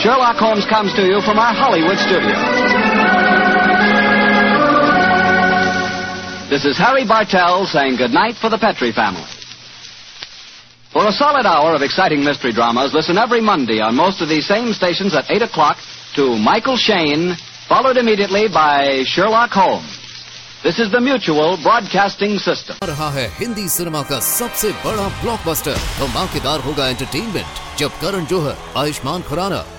Sherlock 0.06 0.38
Holmes 0.38 0.66
comes 0.70 0.94
to 0.94 1.04
you 1.08 1.22
from 1.22 1.40
our 1.40 1.54
Hollywood 1.54 1.98
studio. 1.98 2.36
This 6.54 6.66
is 6.66 6.78
Harry 6.78 7.08
Bartell 7.08 7.66
saying 7.66 7.98
goodnight 7.98 8.36
for 8.36 8.50
the 8.50 8.60
Petri 8.60 8.92
family. 8.92 9.26
For 10.94 11.08
a 11.08 11.12
solid 11.12 11.48
hour 11.48 11.74
of 11.74 11.82
exciting 11.82 12.24
mystery 12.24 12.54
dramas, 12.54 12.94
listen 12.94 13.18
every 13.18 13.42
Monday 13.42 13.82
on 13.82 13.96
most 13.96 14.22
of 14.22 14.30
these 14.30 14.46
same 14.46 14.74
stations 14.74 15.16
at 15.16 15.26
8 15.32 15.42
o'clock 15.42 15.78
to 16.16 16.38
Michael 16.38 16.78
Shayne, 16.78 17.34
followed 17.69 17.97
immediately 17.97 18.49
by 18.49 19.05
Sherlock 19.05 19.51
Holmes. 19.51 19.99
This 20.63 20.79
is 20.81 20.91
the 20.91 21.01
Mutual 21.01 21.57
Broadcasting 21.63 22.39
System. 22.39 22.77
आ 22.83 22.87
रहा 22.87 23.11
है 23.17 23.27
Hindi 23.39 23.69
cinema 23.69 24.03
का 24.11 24.19
सबसे 24.29 24.71
बड़ा 24.85 25.09
blockbuster 25.23 25.77
धमाकेदार 25.99 26.61
होगा 26.61 26.89
entertainment 26.89 27.79
जब 27.79 27.99
करण 28.01 28.25
जौहर 28.33 28.57
आयुष्मान 28.83 29.23
खुराना 29.29 29.65